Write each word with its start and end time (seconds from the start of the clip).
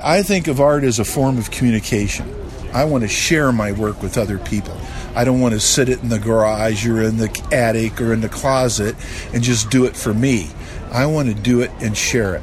I 0.00 0.22
think 0.22 0.46
of 0.46 0.60
art 0.60 0.84
as 0.84 1.00
a 1.00 1.04
form 1.04 1.38
of 1.38 1.50
communication. 1.50 2.32
I 2.72 2.84
want 2.84 3.02
to 3.02 3.08
share 3.08 3.50
my 3.50 3.72
work 3.72 4.00
with 4.00 4.16
other 4.16 4.38
people. 4.38 4.80
I 5.16 5.24
don't 5.24 5.40
want 5.40 5.54
to 5.54 5.60
sit 5.60 5.88
it 5.88 6.00
in 6.04 6.08
the 6.08 6.20
garage 6.20 6.86
or 6.86 7.02
in 7.02 7.16
the 7.16 7.48
attic 7.50 8.00
or 8.00 8.12
in 8.12 8.20
the 8.20 8.28
closet 8.28 8.94
and 9.34 9.42
just 9.42 9.70
do 9.70 9.86
it 9.86 9.96
for 9.96 10.14
me. 10.14 10.50
I 10.92 11.06
want 11.06 11.30
to 11.30 11.34
do 11.34 11.62
it 11.62 11.72
and 11.80 11.96
share 11.96 12.36
it. 12.36 12.42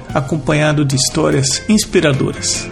acompanhado 0.13 0.83
de 0.83 0.95
histórias 0.95 1.61
inspiradoras. 1.69 2.69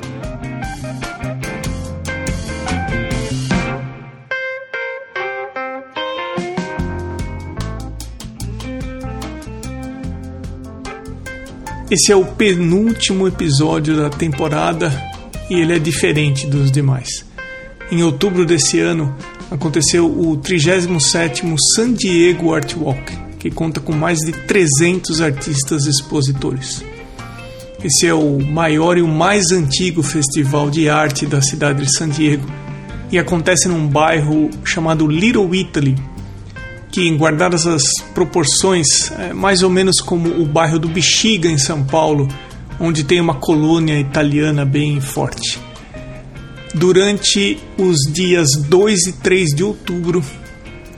Esse 11.92 12.12
é 12.12 12.16
o 12.16 12.24
penúltimo 12.24 13.28
episódio 13.28 13.98
da 13.98 14.12
temporada 14.12 14.92
e 15.50 15.56
ele 15.56 15.74
é 15.74 15.80
diferente 15.80 16.46
dos 16.46 16.72
demais. 16.72 17.26
Em 17.92 18.04
outubro 18.04 18.46
desse 18.46 18.80
ano 18.80 19.16
aconteceu 19.50 20.06
o 20.06 20.38
37º 20.38 21.56
San 21.74 21.94
Diego 21.94 22.54
Art 22.54 22.76
Walk, 22.78 23.12
que 23.40 23.50
conta 23.50 23.80
com 23.80 23.92
mais 23.92 24.20
de 24.20 24.32
300 24.32 25.20
artistas 25.20 25.88
expositores. 25.88 26.84
Esse 27.82 28.08
é 28.08 28.14
o 28.14 28.38
maior 28.40 28.98
e 28.98 29.02
o 29.02 29.08
mais 29.08 29.52
antigo 29.52 30.04
festival 30.04 30.70
de 30.70 30.90
arte 30.90 31.26
da 31.26 31.42
cidade 31.42 31.86
de 31.86 31.98
San 31.98 32.10
Diego 32.10 32.46
e 33.10 33.18
acontece 33.18 33.70
num 33.70 33.88
bairro 33.88 34.50
chamado 34.66 35.08
Little 35.08 35.56
Italy, 35.56 35.96
que, 36.92 37.08
em 37.08 37.16
guardadas 37.16 37.66
as 37.66 37.84
proporções, 38.14 39.12
é 39.12 39.34
mais 39.34 39.64
ou 39.64 39.70
menos 39.70 40.02
como 40.02 40.28
o 40.42 40.46
bairro 40.46 40.78
do 40.78 40.90
Bexiga, 40.90 41.50
em 41.50 41.58
São 41.58 41.86
Paulo, 41.86 42.28
onde 42.82 43.06
tem 43.06 43.22
uma 43.22 43.36
colônia 43.36 43.98
italiana 43.98 44.66
bem 44.66 45.00
forte. 45.00 45.58
Durante 46.76 47.58
os 47.78 47.98
dias 48.12 48.50
2 48.68 49.08
e 49.08 49.14
3 49.14 49.56
de 49.56 49.64
outubro, 49.64 50.22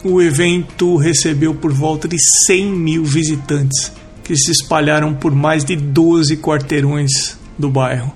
o 0.04 0.20
evento 0.20 0.98
recebeu 0.98 1.54
por 1.54 1.72
volta 1.72 2.08
de 2.08 2.18
100 2.48 2.66
mil 2.66 3.06
visitantes 3.06 4.01
que 4.24 4.36
se 4.36 4.52
espalharam 4.52 5.14
por 5.14 5.34
mais 5.34 5.64
de 5.64 5.76
12 5.76 6.38
quarteirões 6.38 7.38
do 7.58 7.70
bairro. 7.70 8.14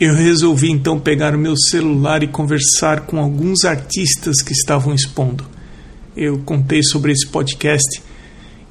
Eu 0.00 0.14
resolvi 0.14 0.70
então 0.70 0.98
pegar 0.98 1.34
o 1.34 1.38
meu 1.38 1.56
celular 1.56 2.22
e 2.22 2.28
conversar 2.28 3.02
com 3.02 3.18
alguns 3.18 3.64
artistas 3.64 4.42
que 4.42 4.52
estavam 4.52 4.94
expondo. 4.94 5.44
Eu 6.16 6.38
contei 6.38 6.82
sobre 6.82 7.12
esse 7.12 7.26
podcast 7.26 8.02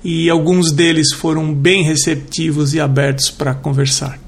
e 0.04 0.30
alguns 0.30 0.72
deles 0.72 1.14
foram 1.14 1.54
bem 1.54 1.82
receptivos 1.82 2.74
e 2.74 2.80
abertos 2.80 3.30
para 3.30 3.54
conversar. 3.54 4.20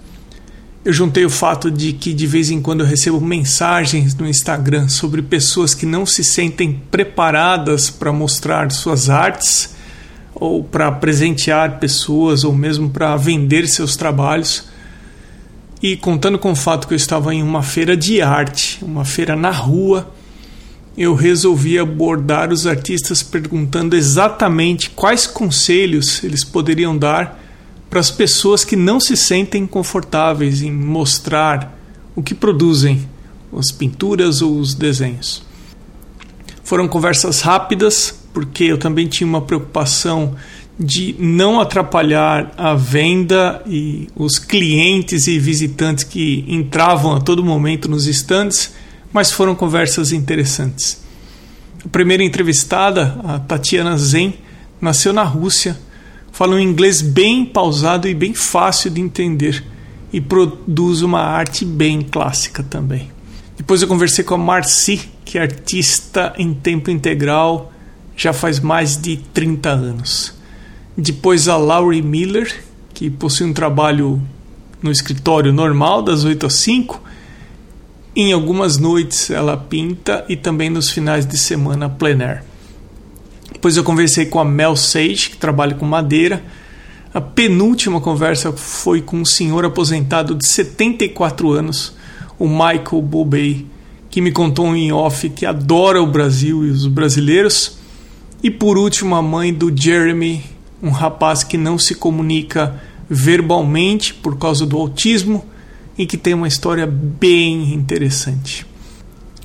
Eu 0.86 0.94
juntei 0.94 1.26
o 1.26 1.30
fato 1.30 1.70
de 1.70 1.94
que 1.94 2.14
de 2.14 2.26
vez 2.26 2.50
em 2.50 2.62
quando 2.62 2.82
eu 2.82 2.86
recebo 2.86 3.20
mensagens 3.20 4.16
no 4.16 4.28
Instagram 4.28 4.88
sobre 4.88 5.22
pessoas 5.22 5.74
que 5.74 5.86
não 5.86 6.06
se 6.06 6.24
sentem 6.24 6.82
preparadas 6.90 7.90
para 7.90 8.14
mostrar 8.14 8.72
suas 8.72 9.10
artes 9.10 9.75
ou 10.36 10.64
para 10.64 10.92
presentear 10.92 11.80
pessoas 11.80 12.44
ou 12.44 12.54
mesmo 12.54 12.90
para 12.90 13.16
vender 13.16 13.68
seus 13.68 13.96
trabalhos. 13.96 14.66
E 15.82 15.96
contando 15.96 16.38
com 16.38 16.52
o 16.52 16.56
fato 16.56 16.88
que 16.88 16.94
eu 16.94 16.98
estava 16.98 17.34
em 17.34 17.42
uma 17.42 17.64
feira 17.64 17.96
de 17.96 18.22
arte, 18.22 18.84
uma 18.84 19.06
feira 19.06 19.36
na 19.36 19.52
rua, 19.52 20.14
eu 20.98 21.14
resolvi 21.14 21.80
abordar 21.80 22.52
os 22.52 22.68
artistas 22.68 23.22
perguntando 23.22 23.96
exatamente 23.96 24.90
quais 24.90 25.26
conselhos 25.28 26.24
eles 26.24 26.44
poderiam 26.44 26.98
dar 26.98 27.42
para 27.90 28.00
as 28.00 28.10
pessoas 28.10 28.64
que 28.64 28.76
não 28.76 29.00
se 29.00 29.16
sentem 29.16 29.66
confortáveis 29.66 30.62
em 30.62 30.72
mostrar 30.72 31.78
o 32.16 32.24
que 32.24 32.34
produzem, 32.34 33.08
as 33.58 33.72
pinturas 33.72 34.42
ou 34.42 34.58
os 34.58 34.74
desenhos. 34.74 35.44
Foram 36.64 36.88
conversas 36.88 37.42
rápidas, 37.42 38.25
porque 38.36 38.66
eu 38.66 38.78
também 38.78 39.08
tinha 39.08 39.26
uma 39.26 39.42
preocupação 39.42 40.36
de 40.78 41.16
não 41.18 41.62
atrapalhar 41.62 42.54
a 42.58 42.76
venda 42.76 43.64
e 43.66 44.10
os 44.14 44.38
clientes 44.38 45.26
e 45.28 45.40
visitantes 45.40 46.04
que 46.04 46.44
entravam 46.46 47.16
a 47.16 47.22
todo 47.22 47.46
momento 47.46 47.88
nos 47.88 48.08
estandes, 48.08 48.74
mas 49.14 49.32
foram 49.32 49.56
conversas 49.56 50.12
interessantes. 50.12 51.02
A 51.86 51.88
primeira 51.88 52.26
entrevistada, 52.26 53.18
a 53.24 53.40
Tatiana 53.40 53.98
Zen, 53.98 54.34
nasceu 54.82 55.14
na 55.14 55.24
Rússia, 55.24 55.80
fala 56.34 56.56
um 56.56 56.60
inglês 56.60 57.02
bem 57.02 57.46
pausado 57.46 58.06
e 58.06 58.14
bem 58.14 58.34
fácil 58.34 58.92
de 58.92 59.00
entender 59.00 59.64
e 60.12 60.20
produz 60.20 61.02
uma 61.02 61.22
arte 61.22 61.64
bem 61.64 62.02
clássica 62.02 62.62
também. 62.62 63.10
Depois 63.56 63.82
eu 63.82 63.88
conversei 63.88 64.26
com 64.26 64.36
a 64.36 64.38
Marci, 64.38 65.10
que 65.24 65.38
é 65.38 65.42
artista 65.42 66.34
em 66.38 66.54
tempo 66.54 66.92
integral 66.92 67.72
já 68.16 68.32
faz 68.32 68.60
mais 68.60 68.96
de 68.96 69.18
30 69.18 69.70
anos. 69.70 70.34
Depois 70.98 71.48
a 71.48 71.58
Laurie 71.58 72.02
Miller, 72.02 72.64
que 72.94 73.10
possui 73.10 73.48
um 73.48 73.54
trabalho 73.54 74.22
no 74.82 74.92
escritório 74.92 75.52
normal, 75.52 76.02
das 76.02 76.24
8 76.24 76.46
às 76.46 76.54
5. 76.54 77.02
Em 78.16 78.32
algumas 78.32 78.78
noites 78.78 79.30
ela 79.30 79.58
pinta 79.58 80.24
e 80.30 80.38
também 80.38 80.70
nos 80.70 80.90
finais 80.90 81.26
de 81.26 81.38
semana 81.38 81.90
plein 81.90 82.22
air. 82.22 82.44
Depois 83.52 83.76
eu 83.76 83.84
conversei 83.84 84.26
com 84.26 84.40
a 84.40 84.46
Mel 84.46 84.76
Sage, 84.76 85.32
que 85.32 85.38
trabalha 85.38 85.76
com 85.76 85.86
madeira. 85.86 86.44
A 87.14 87.20
penúltima 87.20 88.00
conversa 88.00 88.52
foi 88.54 89.02
com 89.02 89.18
um 89.18 89.26
senhor 89.26 89.66
aposentado 89.66 90.36
de 90.36 90.48
74 90.48 91.52
anos, 91.52 91.94
o 92.40 92.48
Michael 92.48 93.02
Bobey, 93.02 93.68
que 94.10 94.22
me 94.22 94.32
contou 94.32 94.74
em 94.76 94.92
off 94.92 95.30
que 95.30 95.46
adora 95.46 96.02
o 96.02 96.08
Brasil 96.08 96.66
e 96.66 96.70
os 96.70 96.88
brasileiros 96.88 97.85
e 98.46 98.52
por 98.52 98.78
último, 98.78 99.16
a 99.16 99.24
mãe 99.24 99.52
do 99.52 99.76
Jeremy, 99.76 100.44
um 100.80 100.92
rapaz 100.92 101.44
que 101.44 101.58
não 101.58 101.80
se 101.80 101.96
comunica 101.96 102.80
verbalmente 103.10 104.14
por 104.14 104.38
causa 104.38 104.68
do 104.68 104.78
autismo 104.78 105.44
e 105.98 106.06
que 106.06 106.16
tem 106.16 106.36
uma 106.36 106.48
história 106.48 106.86
bem 106.86 107.74
interessante. 107.74 108.64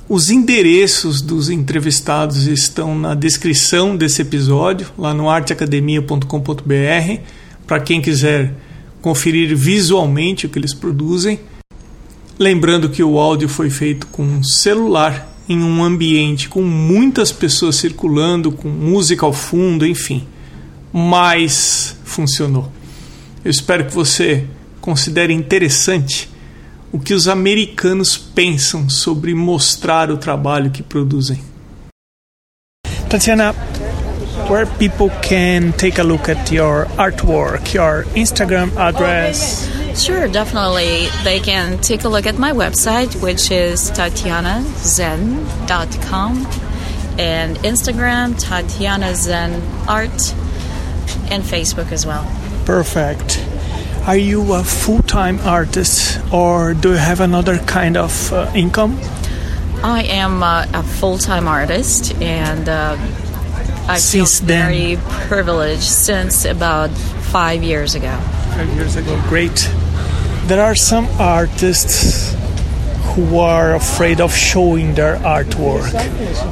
Os 0.07 0.29
endereços 0.29 1.19
dos 1.19 1.49
entrevistados 1.49 2.45
estão 2.45 2.95
na 2.95 3.15
descrição 3.15 3.97
desse 3.97 4.21
episódio, 4.21 4.91
lá 4.95 5.15
no 5.15 5.31
arteacademia.com.br, 5.31 7.21
para 7.65 7.79
quem 7.79 8.03
quiser 8.03 8.53
conferir 9.01 9.57
visualmente 9.57 10.45
o 10.45 10.49
que 10.49 10.59
eles 10.59 10.75
produzem. 10.75 11.39
Lembrando 12.37 12.87
que 12.87 13.01
o 13.01 13.17
áudio 13.17 13.49
foi 13.49 13.71
feito 13.71 14.05
com 14.05 14.21
um 14.21 14.43
celular 14.43 15.30
em 15.51 15.63
um 15.63 15.83
ambiente 15.83 16.47
com 16.47 16.61
muitas 16.61 17.31
pessoas 17.31 17.75
circulando, 17.75 18.51
com 18.51 18.69
música 18.69 19.25
ao 19.25 19.33
fundo, 19.33 19.85
enfim. 19.85 20.27
Mas 20.93 21.97
funcionou. 22.03 22.71
Eu 23.43 23.51
espero 23.51 23.85
que 23.85 23.93
você 23.93 24.45
considere 24.79 25.33
interessante 25.33 26.29
o 26.91 26.99
que 26.99 27.13
os 27.13 27.27
americanos 27.27 28.17
pensam 28.17 28.89
sobre 28.89 29.33
mostrar 29.33 30.11
o 30.11 30.17
trabalho 30.17 30.71
que 30.71 30.83
produzem. 30.83 31.41
Tatiana, 33.09 33.53
where 34.49 34.65
people 34.77 35.09
can 35.21 35.71
take 35.77 35.99
a 35.99 36.03
look 36.03 36.29
at 36.29 36.51
your 36.51 36.87
artwork, 36.97 37.73
your 37.73 38.05
Instagram 38.15 38.71
address? 38.77 39.80
Sure, 39.95 40.27
definitely. 40.27 41.07
They 41.23 41.39
can 41.39 41.77
take 41.79 42.03
a 42.05 42.09
look 42.09 42.25
at 42.25 42.37
my 42.37 42.51
website, 42.53 43.21
which 43.21 43.51
is 43.51 43.91
tatianazen.com, 43.91 46.37
and 47.19 47.57
Instagram, 47.57 48.35
Tatiana 48.39 49.13
Zen 49.15 49.61
Art, 49.87 50.33
and 51.29 51.43
Facebook 51.43 51.91
as 51.91 52.05
well. 52.05 52.23
Perfect. 52.65 53.45
Are 54.07 54.17
you 54.17 54.53
a 54.53 54.63
full 54.63 55.03
time 55.03 55.39
artist 55.41 56.19
or 56.33 56.73
do 56.73 56.89
you 56.91 56.95
have 56.97 57.19
another 57.19 57.57
kind 57.59 57.97
of 57.97 58.33
uh, 58.33 58.49
income? 58.55 58.97
I 59.83 60.03
am 60.03 60.41
uh, 60.41 60.65
a 60.73 60.81
full 60.83 61.17
time 61.19 61.47
artist 61.47 62.15
and 62.21 62.67
uh, 62.67 62.95
I 63.87 63.97
Since 63.97 64.39
feel 64.39 64.47
then- 64.47 64.71
very 64.71 64.97
privileged 65.27 65.83
since 65.83 66.45
about 66.45 66.89
five 66.89 67.61
years 67.63 67.93
ago. 67.95 68.17
Five 68.51 68.73
years 68.75 68.95
ago. 68.95 69.21
Great. 69.27 69.69
There 70.47 70.61
are 70.61 70.75
some 70.75 71.07
artists 71.19 72.35
who 73.13 73.39
are 73.39 73.75
afraid 73.75 74.21
of 74.21 74.33
showing 74.35 74.95
their 74.95 75.15
artwork. 75.17 75.91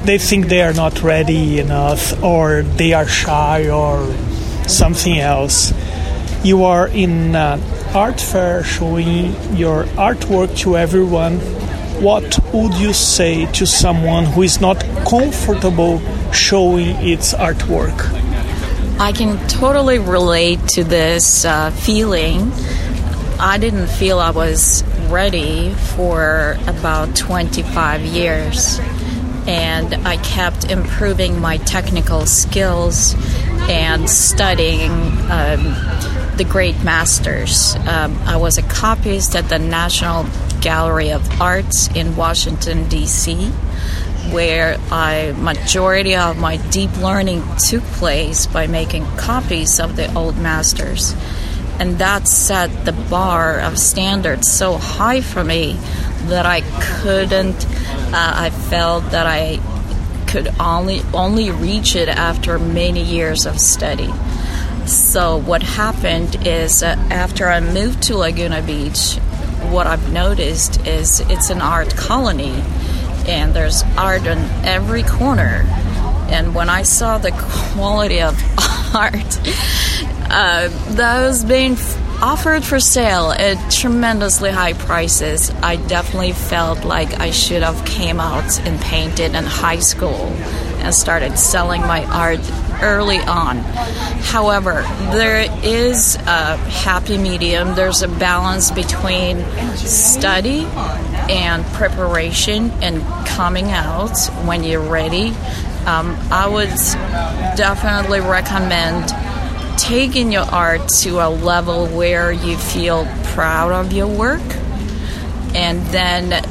They 0.06 0.18
think 0.18 0.48
they 0.48 0.62
are 0.62 0.74
not 0.74 1.02
ready 1.04 1.60
enough, 1.60 2.22
or 2.24 2.64
they 2.64 2.94
are 2.94 3.08
shy, 3.08 3.70
or 3.70 4.14
something 4.68 5.20
else. 5.20 5.74
You 6.44 6.64
are 6.64 6.88
in 6.88 7.36
an 7.36 7.62
art 7.94 8.22
fair 8.22 8.64
showing 8.64 9.34
your 9.56 9.84
artwork 9.96 10.58
to 10.60 10.78
everyone. 10.78 11.40
What 12.02 12.40
would 12.54 12.74
you 12.76 12.94
say 12.94 13.46
to 13.54 13.66
someone 13.66 14.26
who 14.26 14.44
is 14.44 14.62
not 14.62 14.80
comfortable 15.06 16.02
showing 16.32 16.96
its 17.06 17.34
artwork? 17.34 18.19
I 19.00 19.14
can 19.14 19.48
totally 19.48 19.98
relate 19.98 20.60
to 20.72 20.84
this 20.84 21.46
uh, 21.46 21.72
feeling. 21.72 22.52
I 23.40 23.58
didn't 23.58 23.88
feel 23.88 24.20
I 24.20 24.32
was 24.32 24.84
ready 25.08 25.74
for 25.96 26.58
about 26.68 27.16
25 27.16 28.02
years. 28.02 28.78
And 29.48 29.96
I 30.06 30.18
kept 30.18 30.70
improving 30.70 31.40
my 31.40 31.58
technical 31.58 32.26
skills 32.26 33.16
and 33.70 34.10
studying 34.10 34.92
um, 34.92 35.64
the 36.36 36.46
great 36.48 36.84
masters. 36.84 37.78
Um, 37.88 38.18
I 38.26 38.36
was 38.36 38.58
a 38.58 38.64
copyist 38.64 39.34
at 39.34 39.48
the 39.48 39.60
National 39.60 40.26
Gallery 40.60 41.14
of 41.14 41.42
Arts 41.42 41.88
in 41.96 42.18
Washington, 42.18 42.90
D.C 42.90 43.50
where 44.32 44.78
I 44.92 45.34
majority 45.38 46.16
of 46.16 46.38
my 46.38 46.58
deep 46.58 46.96
learning 46.98 47.44
took 47.58 47.84
place 47.84 48.48
by 48.48 48.68
making 48.68 49.06
copies 49.18 49.80
of 49.80 49.96
the 49.96 50.14
old 50.14 50.38
masters. 50.38 51.16
And 51.80 52.00
that 52.00 52.28
set 52.28 52.86
the 52.86 52.92
bar 52.92 53.60
of 53.60 53.78
standards 53.78 54.52
so 54.52 54.78
high 54.78 55.22
for 55.22 55.44
me 55.44 55.78
that 56.28 56.46
I 56.46 56.62
couldn't 57.02 57.66
uh, 58.12 58.34
I 58.36 58.50
felt 58.50 59.12
that 59.12 59.28
I 59.28 59.60
could 60.28 60.48
only 60.60 61.02
only 61.14 61.52
reach 61.52 61.96
it 61.96 62.10
after 62.10 62.60
many 62.60 63.04
years 63.04 63.46
of 63.46 63.60
study. 63.60 64.12
So 64.86 65.38
what 65.38 65.62
happened 65.62 66.48
is 66.48 66.82
uh, 66.82 66.96
after 67.12 67.48
I 67.48 67.60
moved 67.60 68.04
to 68.04 68.18
Laguna 68.18 68.62
Beach, 68.62 69.16
what 69.70 69.86
I've 69.86 70.12
noticed 70.12 70.86
is 70.88 71.20
it's 71.30 71.50
an 71.50 71.62
art 71.62 71.96
colony 71.96 72.64
and 73.30 73.54
there's 73.54 73.84
art 73.96 74.28
on 74.28 74.40
every 74.66 75.04
corner. 75.04 75.64
And 76.30 76.56
when 76.56 76.70
I 76.70 76.82
saw 76.84 77.18
the 77.20 77.32
quality 77.32 78.22
of 78.22 78.36
art 78.96 79.40
uh, 80.32 80.70
that 80.96 81.22
was 81.22 81.46
being 81.46 81.78
offered 82.22 82.64
for 82.64 82.80
sale 82.80 83.32
at 83.32 83.72
tremendously 83.72 84.50
high 84.50 84.74
prices, 84.74 85.52
I 85.62 85.76
definitely 85.76 86.34
felt 86.34 86.84
like 86.84 87.20
I 87.20 87.30
should 87.32 87.62
have 87.62 87.86
came 87.86 88.20
out 88.20 88.60
and 88.62 88.80
painted 88.82 89.36
in 89.36 89.44
high 89.44 89.80
school 89.80 90.26
and 90.82 90.94
started 90.94 91.38
selling 91.38 91.82
my 91.82 92.06
art 92.06 92.40
early 92.82 93.20
on. 93.20 93.58
However, 93.58 94.82
there 95.12 95.48
is 95.64 96.16
a 96.16 96.58
happy 96.58 97.18
medium. 97.18 97.76
There's 97.76 98.02
a 98.02 98.08
balance 98.08 98.72
between 98.72 99.44
study 99.76 100.66
and 101.30 101.64
preparation 101.68 102.72
and 102.82 103.02
coming 103.28 103.72
out 103.72 104.18
when 104.46 104.64
you're 104.64 104.82
ready. 104.82 105.30
Um, 105.86 106.18
I 106.32 106.48
would 106.48 106.76
definitely 107.56 108.20
recommend 108.20 109.14
taking 109.80 110.32
your 110.32 110.44
art 110.44 110.88
to 110.90 111.20
a 111.20 111.30
level 111.30 111.88
where 111.88 112.32
you 112.32 112.58
feel 112.58 113.06
proud 113.26 113.72
of 113.72 113.94
your 113.94 114.08
work 114.08 114.42
and 115.56 115.82
then 115.88 116.46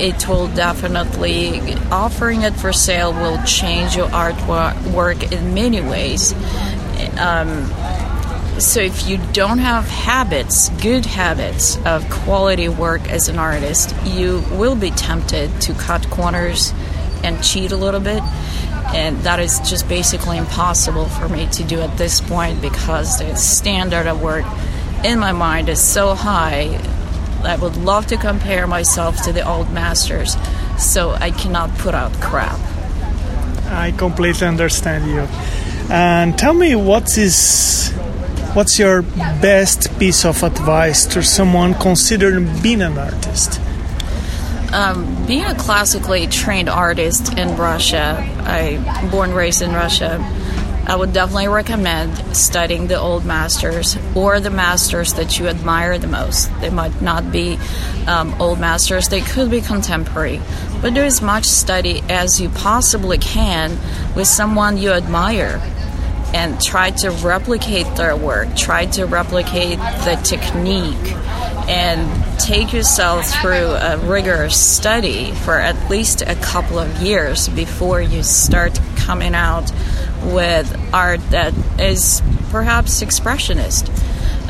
it 0.00 0.26
will 0.26 0.48
definitely 0.48 1.74
offering 1.90 2.42
it 2.42 2.54
for 2.54 2.72
sale 2.72 3.12
will 3.12 3.42
change 3.44 3.94
your 3.94 4.08
artwork 4.08 4.92
work 4.92 5.32
in 5.32 5.52
many 5.52 5.80
ways 5.80 6.32
um, 7.18 7.68
so 8.58 8.80
if 8.80 9.08
you 9.08 9.18
don't 9.32 9.58
have 9.58 9.84
habits 9.88 10.68
good 10.80 11.06
habits 11.06 11.78
of 11.84 12.08
quality 12.10 12.68
work 12.68 13.08
as 13.08 13.28
an 13.28 13.38
artist 13.38 13.94
you 14.04 14.42
will 14.52 14.76
be 14.76 14.90
tempted 14.90 15.50
to 15.60 15.72
cut 15.74 16.08
corners 16.10 16.72
and 17.24 17.42
cheat 17.42 17.72
a 17.72 17.76
little 17.76 18.00
bit 18.00 18.22
and 18.94 19.16
that 19.20 19.40
is 19.40 19.58
just 19.60 19.88
basically 19.88 20.36
impossible 20.36 21.06
for 21.06 21.28
me 21.28 21.46
to 21.46 21.64
do 21.64 21.80
at 21.80 21.96
this 21.96 22.20
point 22.20 22.60
because 22.60 23.18
the 23.18 23.34
standard 23.36 24.06
of 24.06 24.20
work 24.22 24.44
in 25.04 25.18
my 25.18 25.32
mind 25.32 25.68
is 25.68 25.80
so 25.80 26.14
high 26.14 26.78
I 27.44 27.56
would 27.56 27.76
love 27.76 28.06
to 28.08 28.16
compare 28.16 28.66
myself 28.66 29.22
to 29.24 29.32
the 29.32 29.46
old 29.46 29.72
masters, 29.72 30.36
so 30.78 31.10
I 31.10 31.32
cannot 31.32 31.76
put 31.78 31.94
out 31.94 32.12
crap. 32.20 32.58
I 33.66 33.92
completely 33.96 34.46
understand 34.46 35.10
you. 35.10 35.22
And 35.90 36.38
tell 36.38 36.54
me 36.54 36.76
what 36.76 37.18
is 37.18 37.92
what's 38.54 38.78
your 38.78 39.02
best 39.40 39.98
piece 39.98 40.24
of 40.24 40.42
advice 40.42 41.06
to 41.06 41.22
someone 41.22 41.74
considering 41.74 42.60
being 42.62 42.82
an 42.82 42.98
artist? 42.98 43.60
Um, 44.72 45.26
being 45.26 45.44
a 45.44 45.54
classically 45.54 46.26
trained 46.26 46.68
artist 46.68 47.36
in 47.38 47.56
Russia, 47.56 48.16
I 48.40 49.08
born 49.10 49.32
raised 49.32 49.62
in 49.62 49.72
Russia. 49.72 50.18
I 50.86 50.96
would 50.96 51.12
definitely 51.12 51.48
recommend 51.48 52.36
studying 52.36 52.88
the 52.88 52.98
old 52.98 53.24
masters 53.24 53.96
or 54.14 54.40
the 54.40 54.50
masters 54.50 55.14
that 55.14 55.38
you 55.38 55.48
admire 55.48 55.96
the 55.98 56.08
most. 56.08 56.50
They 56.60 56.70
might 56.70 57.00
not 57.00 57.30
be 57.30 57.58
um, 58.06 58.34
old 58.40 58.58
masters, 58.58 59.08
they 59.08 59.20
could 59.20 59.50
be 59.50 59.60
contemporary. 59.60 60.40
But 60.80 60.94
do 60.94 61.00
as 61.00 61.22
much 61.22 61.44
study 61.44 62.02
as 62.08 62.40
you 62.40 62.48
possibly 62.48 63.16
can 63.18 63.78
with 64.14 64.26
someone 64.26 64.76
you 64.76 64.90
admire 64.90 65.62
and 66.34 66.60
try 66.60 66.90
to 66.90 67.10
replicate 67.10 67.86
their 67.96 68.16
work, 68.16 68.54
try 68.56 68.86
to 68.86 69.04
replicate 69.04 69.78
the 69.78 70.20
technique, 70.24 71.12
and 71.68 72.40
take 72.40 72.72
yourself 72.72 73.26
through 73.40 73.52
a 73.52 73.98
rigorous 73.98 74.58
study 74.58 75.32
for 75.32 75.58
at 75.58 75.90
least 75.90 76.22
a 76.22 76.34
couple 76.36 76.78
of 76.78 77.00
years 77.00 77.48
before 77.48 78.00
you 78.00 78.22
start 78.22 78.78
coming 78.96 79.34
out 79.34 79.70
with 80.24 80.94
art 80.94 81.20
that 81.30 81.54
is 81.78 82.22
perhaps 82.50 83.02
expressionist. 83.02 83.88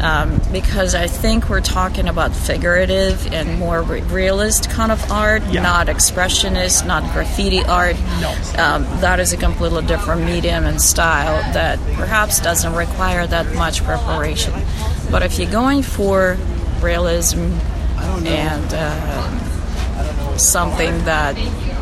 Um, 0.01 0.41
because 0.51 0.95
I 0.97 1.07
think 1.07 1.49
we're 1.49 1.61
talking 1.61 2.09
about 2.09 2.35
figurative 2.35 3.33
and 3.33 3.59
more 3.59 3.83
re- 3.83 4.01
realist 4.01 4.69
kind 4.69 4.91
of 4.91 5.13
art, 5.13 5.43
Yeah. 5.51 5.63
not 5.63 5.87
expressionist, 5.87 6.85
not 6.87 7.05
graffiti 7.13 7.63
art. 7.65 7.97
No. 8.21 8.31
Um, 8.59 8.85
that 9.01 9.21
is 9.21 9.33
a 9.33 9.37
completely 9.37 9.85
different 9.87 10.25
medium 10.25 10.65
and 10.65 10.81
style 10.83 11.41
that 11.53 11.79
perhaps 11.95 12.41
doesn't 12.41 12.75
require 12.75 13.27
that 13.29 13.55
much 13.55 13.85
preparation. 13.85 14.55
But 15.11 15.23
if 15.23 15.39
you're 15.39 15.51
going 15.51 15.83
for 15.83 16.37
realism 16.81 17.53
and 18.27 18.75
uh, 18.75 20.37
something 20.37 21.05
that 21.05 21.37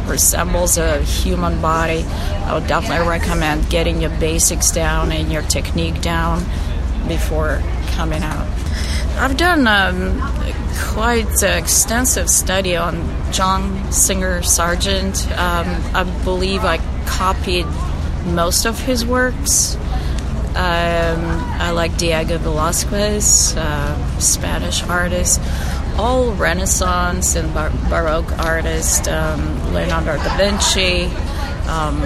resembles 0.06 0.76
a 0.76 1.00
human 1.02 1.62
body, 1.62 2.04
I 2.44 2.54
would 2.54 2.66
definitely 2.66 3.06
recommend 3.08 3.70
getting 3.70 4.00
your 4.00 4.10
basics 4.18 4.72
down 4.72 5.12
and 5.12 5.32
your 5.32 5.42
technique 5.42 6.02
down 6.02 6.44
before 7.08 7.62
coming 7.92 8.22
out. 8.22 8.46
I've 9.16 9.36
done 9.36 9.66
um, 9.66 10.20
quite 10.92 11.42
an 11.42 11.58
extensive 11.58 12.30
study 12.30 12.76
on 12.76 12.94
John 13.32 13.92
Singer 13.92 14.42
Sargent. 14.42 15.30
Um, 15.32 15.66
I 15.94 16.04
believe 16.24 16.64
I 16.64 16.78
copied 17.06 17.66
most 18.26 18.64
of 18.64 18.78
his 18.80 19.04
works. 19.04 19.76
Um, 20.50 21.20
I 21.60 21.70
like 21.70 21.96
Diego 21.96 22.38
Velázquez, 22.38 23.56
uh, 23.56 24.18
Spanish 24.18 24.82
artist, 24.84 25.40
all 25.96 26.32
Renaissance 26.32 27.36
and 27.36 27.52
Bar- 27.54 27.72
Baroque 27.88 28.38
artists, 28.38 29.06
um, 29.06 29.72
Leonardo 29.72 30.16
da 30.16 30.36
Vinci, 30.36 31.04
um, 31.68 32.02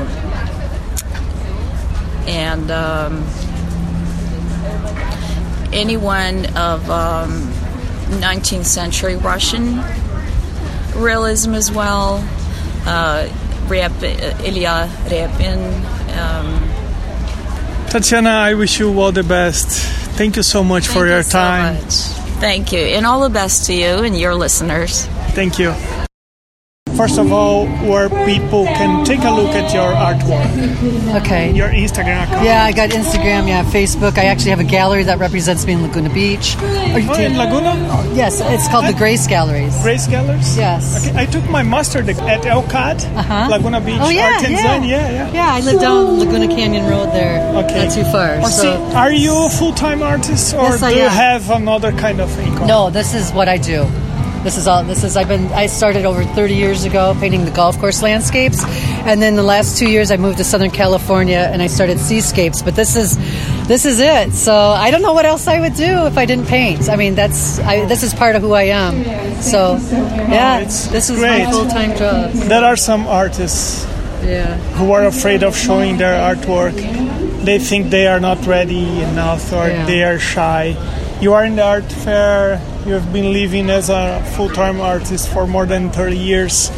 and 2.26 2.70
um, 2.70 3.24
anyone 5.74 6.46
of 6.56 6.88
um, 6.90 7.48
19th 8.20 8.64
century 8.66 9.16
Russian 9.16 9.82
realism 10.96 11.54
as 11.54 11.70
well. 11.72 12.24
Uh, 12.86 13.28
Ryab- 13.68 14.02
Ilya 14.44 14.88
Repin. 15.08 15.60
Um, 16.18 17.88
Tatiana, 17.90 18.30
I 18.30 18.54
wish 18.54 18.78
you 18.78 18.98
all 19.00 19.12
the 19.12 19.22
best. 19.22 19.68
Thank 20.16 20.36
you 20.36 20.42
so 20.42 20.62
much 20.62 20.86
Thank 20.86 20.98
for 20.98 21.06
you 21.06 21.12
your 21.12 21.22
so 21.22 21.38
time. 21.38 21.74
much. 21.76 21.94
Thank 22.40 22.72
you. 22.72 22.80
And 22.80 23.06
all 23.06 23.20
the 23.22 23.30
best 23.30 23.66
to 23.66 23.72
you 23.74 24.04
and 24.04 24.18
your 24.18 24.34
listeners. 24.34 25.06
Thank 25.34 25.58
you. 25.58 25.74
First 26.96 27.18
of 27.18 27.32
all, 27.32 27.66
where 27.90 28.08
people 28.24 28.64
can 28.66 29.04
take 29.04 29.20
a 29.24 29.30
look 29.30 29.50
at 29.50 29.74
your 29.74 29.90
artwork, 29.92 30.46
Okay. 31.22 31.50
your 31.50 31.68
Instagram 31.68 32.22
account. 32.22 32.44
Yeah, 32.44 32.62
I 32.64 32.70
got 32.70 32.90
Instagram, 32.90 33.48
yeah, 33.48 33.64
Facebook. 33.64 34.16
I 34.16 34.26
actually 34.26 34.50
have 34.50 34.60
a 34.60 34.64
gallery 34.78 35.02
that 35.02 35.18
represents 35.18 35.66
me 35.66 35.72
in 35.72 35.82
Laguna 35.82 36.08
Beach. 36.10 36.56
Are 36.94 37.00
you 37.00 37.10
Oh, 37.10 37.14
in 37.20 37.36
Laguna? 37.36 37.74
Yes, 38.14 38.40
it's 38.40 38.68
called 38.68 38.86
the 38.86 38.92
Grace 38.92 39.26
Galleries. 39.26 39.76
Grace 39.82 40.06
Galleries? 40.06 40.56
Yes. 40.56 41.08
Okay, 41.08 41.18
I 41.20 41.26
took 41.26 41.42
my 41.50 41.64
master 41.64 41.98
at 41.98 42.44
LCAD, 42.46 43.04
Uh-huh. 43.16 43.48
Laguna 43.50 43.80
Beach 43.80 43.98
Oh 44.00 44.08
yeah, 44.10 44.34
Art 44.34 44.44
and 44.44 44.52
yeah. 44.52 44.82
Yeah, 44.84 45.10
yeah. 45.10 45.32
Yeah, 45.32 45.48
I 45.52 45.60
live 45.60 45.80
down 45.80 46.18
Laguna 46.20 46.46
Canyon 46.46 46.86
Road 46.88 47.12
there. 47.12 47.42
Okay. 47.64 47.84
Not 47.86 47.92
too 47.92 48.04
far. 48.04 48.38
Or 48.38 48.50
so 48.50 48.62
see, 48.62 48.94
are 48.94 49.10
you 49.12 49.34
a 49.46 49.48
full-time 49.50 50.00
artist, 50.00 50.54
or 50.54 50.78
Yes, 50.78 50.80
do 50.80 50.94
you 50.94 51.08
have 51.08 51.50
another 51.50 51.90
kind 51.90 52.20
of 52.20 52.30
income? 52.38 52.68
no, 52.68 52.88
this 52.90 53.14
is 53.14 53.32
what 53.32 53.48
I 53.48 53.56
do. 53.58 53.86
This 54.44 54.58
is 54.58 54.66
all. 54.68 54.84
This 54.84 55.02
is. 55.04 55.16
I've 55.16 55.26
been. 55.28 55.46
I 55.52 55.66
started 55.66 56.04
over 56.04 56.22
30 56.22 56.54
years 56.54 56.84
ago 56.84 57.16
painting 57.18 57.46
the 57.46 57.50
golf 57.50 57.78
course 57.78 58.02
landscapes, 58.02 58.62
and 59.08 59.20
then 59.22 59.36
the 59.36 59.42
last 59.42 59.78
two 59.78 59.88
years 59.88 60.10
I 60.10 60.18
moved 60.18 60.36
to 60.36 60.44
Southern 60.44 60.70
California 60.70 61.48
and 61.50 61.62
I 61.62 61.66
started 61.66 61.98
seascapes. 61.98 62.60
But 62.60 62.76
this 62.76 62.94
is, 62.94 63.16
this 63.66 63.86
is 63.86 64.00
it. 64.00 64.32
So 64.34 64.54
I 64.54 64.90
don't 64.90 65.00
know 65.00 65.14
what 65.14 65.24
else 65.24 65.48
I 65.48 65.60
would 65.60 65.74
do 65.74 66.06
if 66.06 66.18
I 66.18 66.26
didn't 66.26 66.46
paint. 66.46 66.90
I 66.90 66.96
mean, 66.96 67.14
that's. 67.14 67.58
I, 67.60 67.86
this 67.86 68.02
is 68.02 68.12
part 68.12 68.36
of 68.36 68.42
who 68.42 68.52
I 68.52 68.64
am. 68.64 69.02
So, 69.40 69.78
yeah, 69.90 70.58
oh, 70.60 70.62
it's 70.66 70.88
this 70.88 71.08
is 71.08 71.18
great. 71.18 71.44
my 71.44 71.50
full 71.50 71.66
time 71.66 71.96
job. 71.96 72.30
There 72.32 72.64
are 72.64 72.76
some 72.76 73.06
artists 73.06 73.86
Yeah. 74.22 74.56
who 74.76 74.92
are 74.92 75.04
afraid 75.06 75.42
of 75.42 75.56
showing 75.56 75.96
their 75.96 76.16
artwork. 76.20 76.76
They 77.44 77.58
think 77.58 77.88
they 77.90 78.06
are 78.08 78.20
not 78.20 78.44
ready 78.46 79.00
enough 79.02 79.52
or 79.52 79.68
Yeah. 79.68 79.86
they 79.86 80.02
are 80.04 80.18
shy. 80.18 80.76
You 81.20 81.32
are 81.32 81.44
in 81.46 81.56
the 81.56 81.62
art 81.64 81.84
fair, 81.90 82.60
you 82.86 82.92
have 82.92 83.12
been 83.12 83.32
living 83.32 83.70
as 83.70 83.88
a 83.88 84.22
full 84.36 84.48
time 84.50 84.80
artist 84.80 85.28
for 85.30 85.46
more 85.46 85.66
than 85.66 85.90
30 85.90 86.16
years. 86.16 86.68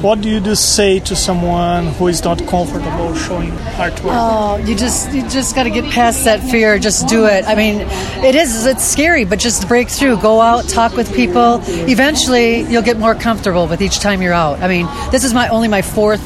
What 0.00 0.20
do 0.20 0.28
you 0.28 0.40
do 0.40 0.54
say 0.54 0.98
to 1.00 1.16
someone 1.16 1.86
who 1.94 2.08
is 2.08 2.22
not 2.22 2.38
comfortable 2.46 3.14
showing 3.14 3.50
artwork? 3.76 4.12
Oh, 4.12 4.56
you 4.56 4.74
just 4.74 5.12
you 5.12 5.22
just 5.28 5.54
got 5.54 5.64
to 5.64 5.70
get 5.70 5.84
past 5.92 6.24
that 6.24 6.40
fear. 6.42 6.78
Just 6.78 7.08
do 7.08 7.26
it. 7.26 7.44
I 7.46 7.54
mean, 7.54 7.80
it 8.24 8.34
is 8.34 8.66
it's 8.66 8.84
scary, 8.84 9.24
but 9.24 9.38
just 9.38 9.68
break 9.68 9.88
through. 9.88 10.18
Go 10.18 10.40
out, 10.40 10.68
talk 10.68 10.96
with 10.96 11.14
people. 11.14 11.60
Eventually, 11.88 12.60
you'll 12.62 12.82
get 12.82 12.98
more 12.98 13.14
comfortable 13.14 13.66
with 13.66 13.80
each 13.80 14.00
time 14.00 14.22
you're 14.22 14.34
out. 14.34 14.60
I 14.60 14.68
mean, 14.68 14.86
this 15.10 15.24
is 15.24 15.34
my 15.34 15.48
only 15.48 15.68
my 15.68 15.82
fourth. 15.82 16.22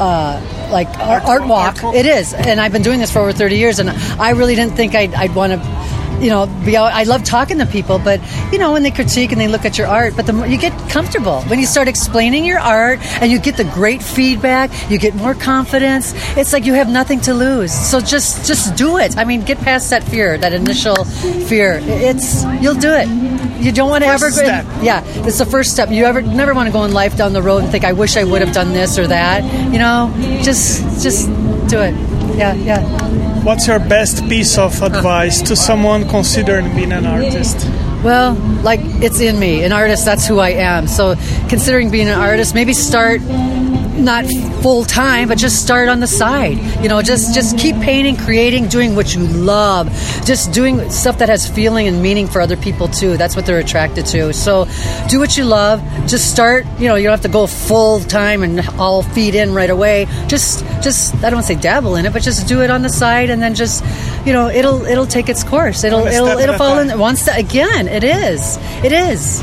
Uh, 0.00 0.40
like 0.70 0.88
art, 0.98 1.24
art 1.24 1.46
walk, 1.46 1.82
walk. 1.82 1.94
it 1.94 2.06
is, 2.06 2.32
and 2.32 2.58
I've 2.58 2.72
been 2.72 2.82
doing 2.82 3.00
this 3.00 3.12
for 3.12 3.18
over 3.18 3.32
thirty 3.32 3.56
years, 3.56 3.80
and 3.80 3.90
I 3.90 4.30
really 4.30 4.54
didn't 4.54 4.74
think 4.74 4.94
I'd, 4.94 5.12
I'd 5.14 5.34
want 5.34 5.52
to 5.52 5.89
you 6.20 6.28
know, 6.28 6.46
be 6.64 6.76
out. 6.76 6.92
I 6.92 7.04
love 7.04 7.24
talking 7.24 7.58
to 7.58 7.66
people, 7.66 7.98
but 7.98 8.20
you 8.52 8.58
know, 8.58 8.72
when 8.72 8.82
they 8.82 8.90
critique 8.90 9.32
and 9.32 9.40
they 9.40 9.48
look 9.48 9.64
at 9.64 9.78
your 9.78 9.86
art, 9.86 10.14
but 10.16 10.26
the 10.26 10.34
you 10.48 10.58
get 10.58 10.72
comfortable 10.90 11.42
when 11.42 11.58
you 11.58 11.66
start 11.66 11.88
explaining 11.88 12.44
your 12.44 12.58
art 12.58 12.98
and 13.20 13.30
you 13.30 13.38
get 13.38 13.56
the 13.56 13.64
great 13.64 14.02
feedback, 14.02 14.70
you 14.90 14.98
get 14.98 15.14
more 15.14 15.34
confidence. 15.34 16.14
It's 16.36 16.52
like 16.52 16.66
you 16.66 16.74
have 16.74 16.88
nothing 16.88 17.20
to 17.22 17.34
lose. 17.34 17.72
So 17.72 18.00
just 18.00 18.46
just 18.46 18.76
do 18.76 18.98
it. 18.98 19.16
I 19.16 19.24
mean, 19.24 19.42
get 19.42 19.58
past 19.58 19.90
that 19.90 20.04
fear, 20.04 20.38
that 20.38 20.52
initial 20.52 21.04
fear. 21.04 21.80
It's 21.82 22.44
you'll 22.60 22.74
do 22.74 22.92
it. 22.92 23.08
You 23.60 23.72
don't 23.72 23.90
want 23.90 24.04
to 24.04 24.08
ever. 24.08 24.30
Step. 24.30 24.64
Yeah, 24.82 25.02
it's 25.26 25.38
the 25.38 25.46
first 25.46 25.72
step. 25.72 25.90
You 25.90 26.04
ever 26.04 26.22
never 26.22 26.54
want 26.54 26.68
to 26.68 26.72
go 26.72 26.84
in 26.84 26.92
life 26.92 27.16
down 27.16 27.32
the 27.32 27.42
road 27.42 27.62
and 27.62 27.70
think, 27.70 27.84
I 27.84 27.92
wish 27.92 28.16
I 28.16 28.24
would 28.24 28.40
have 28.40 28.54
done 28.54 28.72
this 28.72 28.98
or 28.98 29.06
that. 29.06 29.44
You 29.72 29.78
know, 29.78 30.12
just 30.42 31.02
just 31.02 31.26
do 31.68 31.80
it. 31.80 31.94
Yeah, 32.36 32.54
yeah. 32.54 33.29
What's 33.42 33.66
your 33.66 33.78
best 33.78 34.28
piece 34.28 34.58
of 34.58 34.82
advice 34.82 35.40
to 35.42 35.56
someone 35.56 36.06
considering 36.06 36.74
being 36.74 36.92
an 36.92 37.06
artist? 37.06 37.66
Well, 38.04 38.34
like 38.62 38.80
it's 39.02 39.18
in 39.20 39.38
me. 39.38 39.64
An 39.64 39.72
artist, 39.72 40.04
that's 40.04 40.26
who 40.26 40.38
I 40.38 40.50
am. 40.50 40.86
So, 40.86 41.16
considering 41.48 41.90
being 41.90 42.08
an 42.08 42.18
artist, 42.18 42.54
maybe 42.54 42.74
start 42.74 43.22
not 44.00 44.24
full 44.62 44.84
time, 44.84 45.28
but 45.28 45.38
just 45.38 45.62
start 45.62 45.88
on 45.88 46.00
the 46.00 46.06
side. 46.06 46.58
You 46.82 46.88
know, 46.88 47.02
just 47.02 47.34
just 47.34 47.58
keep 47.58 47.76
painting, 47.76 48.16
creating, 48.16 48.68
doing 48.68 48.96
what 48.96 49.14
you 49.14 49.26
love. 49.26 49.88
Just 50.24 50.52
doing 50.52 50.90
stuff 50.90 51.18
that 51.18 51.28
has 51.28 51.48
feeling 51.48 51.86
and 51.86 52.02
meaning 52.02 52.26
for 52.26 52.40
other 52.40 52.56
people 52.56 52.88
too. 52.88 53.16
That's 53.16 53.36
what 53.36 53.46
they're 53.46 53.58
attracted 53.58 54.06
to. 54.06 54.32
So, 54.32 54.66
do 55.08 55.18
what 55.18 55.36
you 55.36 55.44
love. 55.44 55.82
Just 56.06 56.30
start. 56.30 56.66
You 56.78 56.88
know, 56.88 56.96
you 56.96 57.04
don't 57.04 57.12
have 57.12 57.22
to 57.22 57.28
go 57.28 57.46
full 57.46 58.00
time 58.00 58.42
and 58.42 58.60
all 58.78 59.02
feed 59.02 59.34
in 59.34 59.54
right 59.54 59.70
away. 59.70 60.06
Just 60.28 60.64
just 60.82 61.14
I 61.16 61.30
don't 61.30 61.34
want 61.34 61.46
to 61.46 61.54
say 61.54 61.60
dabble 61.60 61.96
in 61.96 62.06
it, 62.06 62.12
but 62.12 62.22
just 62.22 62.48
do 62.48 62.62
it 62.62 62.70
on 62.70 62.82
the 62.82 62.90
side, 62.90 63.30
and 63.30 63.42
then 63.42 63.54
just 63.54 63.84
you 64.26 64.32
know 64.32 64.48
it'll 64.48 64.84
it'll 64.84 65.06
take 65.06 65.28
its 65.28 65.44
course. 65.44 65.84
It'll 65.84 66.06
it'll 66.06 66.28
it'll 66.28 66.58
fall 66.58 66.78
in 66.78 66.98
one 66.98 67.16
step 67.16 67.38
again. 67.38 67.88
It 67.88 68.04
is. 68.04 68.58
It 68.84 68.92
is. 68.92 69.42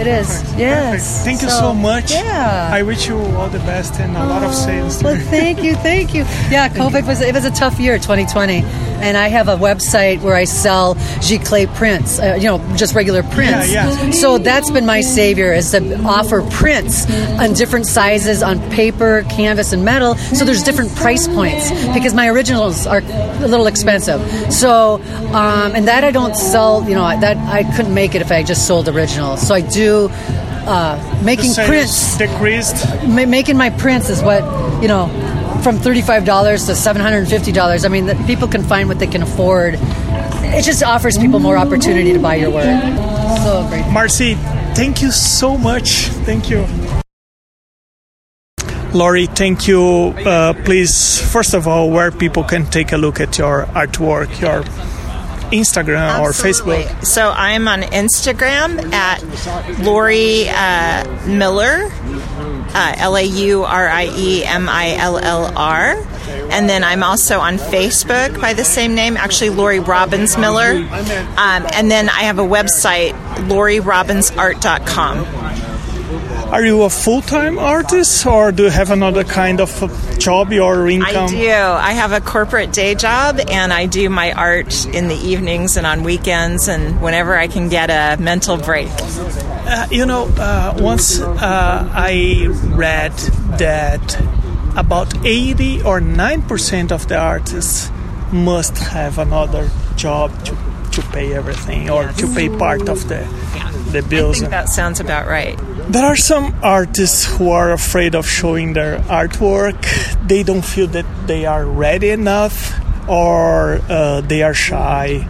It 0.00 0.06
is. 0.06 0.28
Yes. 0.56 1.24
Thank 1.24 1.42
you 1.42 1.50
so, 1.50 1.74
much. 1.74 2.10
Yeah. 2.12 2.70
I 2.72 2.82
wish 2.82 3.06
you 3.06 3.18
all 3.18 3.50
the 3.50 3.58
best 3.60 4.00
and 4.00 4.16
a 4.16 4.24
lot 4.24 4.42
of 4.42 4.54
sales. 4.54 5.02
Well, 5.02 5.20
thank 5.28 5.62
you, 5.62 5.74
thank 5.74 6.14
you. 6.14 6.24
Yeah, 6.50 6.68
COVID 6.68 7.06
was 7.06 7.20
it 7.20 7.34
was 7.34 7.44
a 7.44 7.50
tough 7.50 7.78
year, 7.78 7.96
2020, 7.96 8.62
and 9.04 9.16
I 9.16 9.28
have 9.28 9.46
a 9.48 9.56
website 9.56 10.20
where 10.20 10.34
I 10.34 10.44
sell 10.44 10.96
giclée 11.20 11.72
prints. 11.76 12.18
Uh, 12.18 12.36
you 12.40 12.46
know, 12.46 12.58
just 12.76 12.94
regular 12.94 13.22
prints. 13.22 13.70
Yeah, 13.70 13.88
yeah. 13.88 14.10
So 14.10 14.38
that's 14.38 14.70
been 14.70 14.84
my 14.84 15.00
savior 15.02 15.52
is 15.52 15.70
to 15.70 16.02
offer 16.02 16.42
prints 16.50 17.08
on 17.38 17.52
different 17.52 17.86
sizes 17.86 18.42
on 18.42 18.58
paper, 18.70 19.24
canvas, 19.30 19.72
and 19.72 19.84
metal. 19.84 20.16
So 20.16 20.44
there's 20.44 20.64
different 20.64 20.94
price 20.96 21.28
points 21.28 21.70
because 21.94 22.14
my 22.14 22.26
originals 22.28 22.86
are 22.86 22.98
a 22.98 23.46
little 23.46 23.68
expensive. 23.68 24.20
So 24.52 25.00
um, 25.34 25.76
and 25.76 25.86
that 25.86 26.02
I 26.02 26.10
don't 26.10 26.34
sell. 26.36 26.82
You 26.88 26.96
know, 26.96 27.20
that 27.20 27.36
I 27.36 27.62
couldn't 27.76 27.94
make 27.94 28.14
it 28.16 28.22
if 28.22 28.32
I 28.32 28.42
just 28.42 28.66
sold 28.66 28.88
originals. 28.88 29.46
So 29.46 29.54
I 29.54 29.60
do. 29.60 29.89
Uh, 30.66 31.20
making 31.24 31.52
prints 31.54 32.18
decreased. 32.18 32.84
ma- 33.08 33.26
making 33.26 33.56
my 33.56 33.70
prints 33.70 34.08
is 34.10 34.22
what 34.22 34.42
you 34.82 34.88
know 34.88 35.08
from 35.64 35.76
$35 35.78 36.66
to 36.66 36.72
$750 36.72 37.84
i 37.84 37.88
mean 37.88 38.06
that 38.06 38.16
people 38.26 38.46
can 38.46 38.62
find 38.62 38.86
what 38.88 38.98
they 38.98 39.06
can 39.06 39.22
afford 39.22 39.74
it 40.56 40.62
just 40.62 40.82
offers 40.84 41.16
people 41.18 41.38
more 41.40 41.56
opportunity 41.56 42.12
to 42.12 42.18
buy 42.18 42.34
your 42.36 42.50
work 42.50 42.80
so 43.44 43.66
great 43.68 43.86
Marcy, 43.90 44.34
thank 44.76 45.00
you 45.02 45.10
so 45.10 45.56
much. 45.56 46.08
Thank 46.28 46.50
you. 46.50 46.66
Laurie, 48.92 49.26
thank 49.26 49.66
you. 49.68 50.12
Uh, 50.26 50.52
please, 50.64 51.20
first 51.32 51.54
of 51.54 51.66
all, 51.68 51.90
where 51.90 52.10
people 52.10 52.42
can 52.44 52.66
take 52.66 52.92
a 52.92 52.96
look 52.96 53.20
at 53.20 53.38
your 53.38 53.66
artwork, 53.74 54.28
your 54.40 54.62
Instagram 55.50 56.20
or 56.20 56.30
Facebook. 56.30 57.04
So 57.04 57.30
I'm 57.30 57.68
on 57.68 57.82
Instagram 57.82 58.92
at 58.92 59.22
Laurie 59.80 60.48
uh, 60.48 61.04
Miller, 61.26 61.90
uh, 62.74 62.94
L 62.98 63.16
A 63.16 63.22
U 63.22 63.64
R 63.64 63.88
I 63.88 64.06
E 64.06 64.44
M 64.44 64.68
I 64.68 64.96
L 64.96 65.18
L 65.18 65.52
R. 65.56 65.96
And 66.50 66.68
then 66.68 66.84
I'm 66.84 67.02
also 67.02 67.38
on 67.38 67.58
Facebook 67.58 68.40
by 68.40 68.52
the 68.54 68.64
same 68.64 68.94
name, 68.94 69.16
actually 69.16 69.50
Laurie 69.50 69.80
Robbins 69.80 70.36
Miller. 70.36 70.72
Um, 70.72 71.66
and 71.72 71.90
then 71.90 72.08
I 72.08 72.22
have 72.22 72.38
a 72.38 72.46
website, 72.46 73.12
lorirobinsart.com. 73.48 75.26
Are 76.52 76.64
you 76.64 76.82
a 76.82 76.90
full 76.90 77.22
time 77.22 77.58
artist 77.58 78.26
or 78.26 78.50
do 78.50 78.64
you 78.64 78.70
have 78.70 78.90
another 78.90 79.22
kind 79.22 79.60
of 79.60 79.70
job 80.20 80.52
or 80.52 80.88
income? 80.88 81.24
I 81.24 81.28
do. 81.28 81.50
I 81.50 81.92
have 81.92 82.12
a 82.12 82.20
corporate 82.20 82.72
day 82.72 82.94
job, 82.94 83.40
and 83.50 83.72
I 83.72 83.86
do 83.86 84.08
my 84.08 84.32
art 84.32 84.86
in 84.86 85.08
the 85.08 85.16
evenings 85.16 85.76
and 85.76 85.86
on 85.86 86.04
weekends, 86.04 86.68
and 86.68 87.00
whenever 87.00 87.36
I 87.36 87.48
can 87.48 87.68
get 87.68 87.90
a 87.90 88.20
mental 88.22 88.56
break. 88.56 88.88
Uh, 88.90 89.86
you 89.90 90.06
know, 90.06 90.26
uh, 90.36 90.76
once 90.78 91.20
uh, 91.20 91.88
I 91.92 92.46
read 92.76 93.12
that 93.58 94.20
about 94.76 95.26
80 95.26 95.82
or 95.82 96.00
9% 96.00 96.92
of 96.92 97.08
the 97.08 97.16
artists 97.18 97.90
must 98.32 98.78
have 98.78 99.18
another 99.18 99.68
job 99.96 100.30
to, 100.44 100.56
to 100.92 101.02
pay 101.10 101.34
everything 101.34 101.90
or 101.90 102.08
to 102.12 102.26
pay 102.34 102.48
part 102.48 102.88
of 102.88 103.08
the, 103.08 103.26
the 103.90 103.98
I 103.98 104.08
bills. 104.08 104.38
think 104.38 104.50
that 104.50 104.68
sounds 104.68 105.00
about 105.00 105.26
right. 105.26 105.58
There 105.90 106.04
are 106.04 106.14
some 106.14 106.54
artists 106.62 107.24
who 107.24 107.50
are 107.50 107.72
afraid 107.72 108.14
of 108.14 108.24
showing 108.24 108.74
their 108.74 108.98
artwork. 109.10 109.74
They 110.24 110.44
don't 110.44 110.64
feel 110.64 110.86
that 110.86 111.04
they 111.26 111.46
are 111.46 111.66
ready 111.66 112.10
enough 112.10 112.78
or 113.08 113.80
uh, 113.88 114.20
they 114.20 114.44
are 114.44 114.54
shy. 114.54 115.22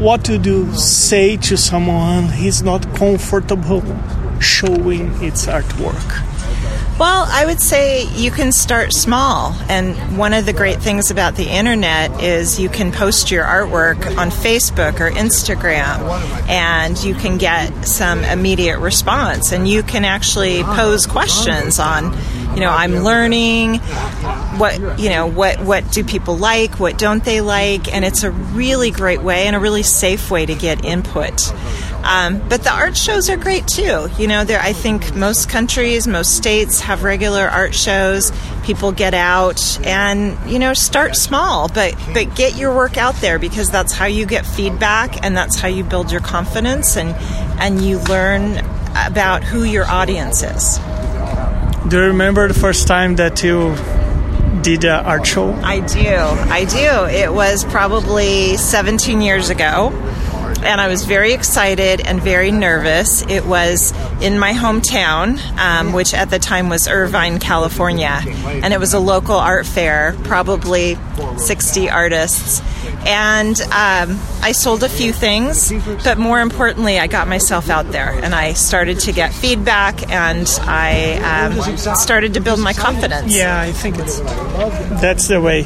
What 0.00 0.22
to 0.26 0.36
do? 0.36 0.70
Say 0.74 1.38
to 1.48 1.56
someone 1.56 2.28
he's 2.28 2.62
not 2.62 2.94
comfortable 2.94 3.80
showing 4.38 5.16
its 5.24 5.46
artwork. 5.46 6.37
Well, 6.98 7.26
I 7.28 7.46
would 7.46 7.60
say 7.60 8.08
you 8.14 8.32
can 8.32 8.50
start 8.50 8.92
small. 8.92 9.54
And 9.68 10.18
one 10.18 10.32
of 10.34 10.46
the 10.46 10.52
great 10.52 10.80
things 10.80 11.12
about 11.12 11.36
the 11.36 11.44
internet 11.48 12.22
is 12.22 12.58
you 12.58 12.68
can 12.68 12.90
post 12.90 13.30
your 13.30 13.44
artwork 13.44 14.16
on 14.16 14.30
Facebook 14.30 14.98
or 14.98 15.08
Instagram 15.08 16.00
and 16.48 16.98
you 17.04 17.14
can 17.14 17.38
get 17.38 17.86
some 17.86 18.24
immediate 18.24 18.80
response. 18.80 19.52
And 19.52 19.68
you 19.68 19.84
can 19.84 20.04
actually 20.04 20.64
pose 20.64 21.06
questions 21.06 21.78
on, 21.78 22.12
you 22.54 22.60
know, 22.60 22.70
I'm 22.70 22.96
learning. 23.04 23.80
what 24.58 24.98
you 24.98 25.08
know 25.08 25.26
what 25.26 25.60
what 25.60 25.88
do 25.92 26.02
people 26.02 26.36
like 26.36 26.80
what 26.80 26.98
don't 26.98 27.24
they 27.24 27.40
like 27.40 27.94
and 27.94 28.04
it's 28.04 28.24
a 28.24 28.30
really 28.30 28.90
great 28.90 29.22
way 29.22 29.46
and 29.46 29.54
a 29.54 29.58
really 29.60 29.84
safe 29.84 30.32
way 30.32 30.44
to 30.44 30.54
get 30.54 30.84
input 30.84 31.52
um, 32.04 32.46
but 32.48 32.62
the 32.62 32.72
art 32.72 32.96
shows 32.96 33.28
are 33.28 33.36
great 33.36 33.66
too 33.66 34.08
you 34.18 34.26
know 34.26 34.44
there 34.44 34.60
i 34.60 34.72
think 34.72 35.14
most 35.14 35.48
countries 35.48 36.06
most 36.06 36.36
states 36.36 36.80
have 36.80 37.02
regular 37.02 37.46
art 37.48 37.74
shows 37.74 38.32
people 38.64 38.92
get 38.92 39.14
out 39.14 39.78
and 39.86 40.36
you 40.50 40.58
know 40.58 40.74
start 40.74 41.16
small 41.16 41.68
but 41.68 41.94
but 42.12 42.34
get 42.34 42.56
your 42.56 42.74
work 42.74 42.96
out 42.96 43.14
there 43.16 43.38
because 43.38 43.70
that's 43.70 43.92
how 43.92 44.06
you 44.06 44.26
get 44.26 44.46
feedback 44.46 45.24
and 45.24 45.36
that's 45.36 45.58
how 45.58 45.68
you 45.68 45.84
build 45.84 46.10
your 46.10 46.20
confidence 46.20 46.96
and 46.96 47.14
and 47.60 47.82
you 47.82 47.98
learn 48.00 48.58
about 49.06 49.44
who 49.44 49.64
your 49.64 49.86
audience 49.86 50.42
is 50.42 50.78
do 51.88 51.96
you 51.96 52.02
remember 52.08 52.46
the 52.48 52.54
first 52.54 52.86
time 52.86 53.16
that 53.16 53.42
you 53.42 53.74
did 54.62 54.84
an 54.84 55.04
art 55.06 55.26
show? 55.26 55.52
I 55.52 55.80
do. 55.80 56.06
I 56.06 56.64
do. 56.64 57.16
It 57.16 57.32
was 57.32 57.64
probably 57.64 58.56
17 58.56 59.22
years 59.22 59.48
ago. 59.48 59.90
And 60.62 60.80
I 60.80 60.88
was 60.88 61.04
very 61.04 61.32
excited 61.32 62.00
and 62.00 62.20
very 62.20 62.50
nervous. 62.50 63.22
It 63.28 63.44
was 63.46 63.92
in 64.22 64.38
my 64.38 64.52
hometown, 64.52 65.38
um, 65.58 65.92
which 65.92 66.14
at 66.14 66.30
the 66.30 66.38
time 66.38 66.68
was 66.68 66.88
Irvine, 66.88 67.38
California. 67.38 68.20
And 68.46 68.72
it 68.72 68.80
was 68.80 68.94
a 68.94 69.00
local 69.00 69.36
art 69.36 69.66
fair, 69.66 70.16
probably 70.24 70.96
60 71.36 71.90
artists 71.90 72.62
and 73.06 73.60
um, 73.62 74.18
I 74.42 74.52
sold 74.52 74.82
a 74.82 74.88
few 74.88 75.12
things, 75.12 75.72
but 76.04 76.18
more 76.18 76.40
importantly, 76.40 76.98
I 76.98 77.06
got 77.06 77.28
myself 77.28 77.70
out 77.70 77.90
there 77.90 78.10
and 78.10 78.34
I 78.34 78.52
started 78.52 79.00
to 79.00 79.12
get 79.12 79.32
feedback 79.32 80.10
and 80.10 80.46
I 80.62 81.50
um, 81.50 81.76
started 81.96 82.34
to 82.34 82.40
build 82.40 82.60
my 82.60 82.72
confidence. 82.72 83.36
Yeah, 83.36 83.58
I 83.58 83.72
think 83.72 83.98
it's 83.98 84.20
that's 85.00 85.28
the 85.28 85.40
way. 85.40 85.64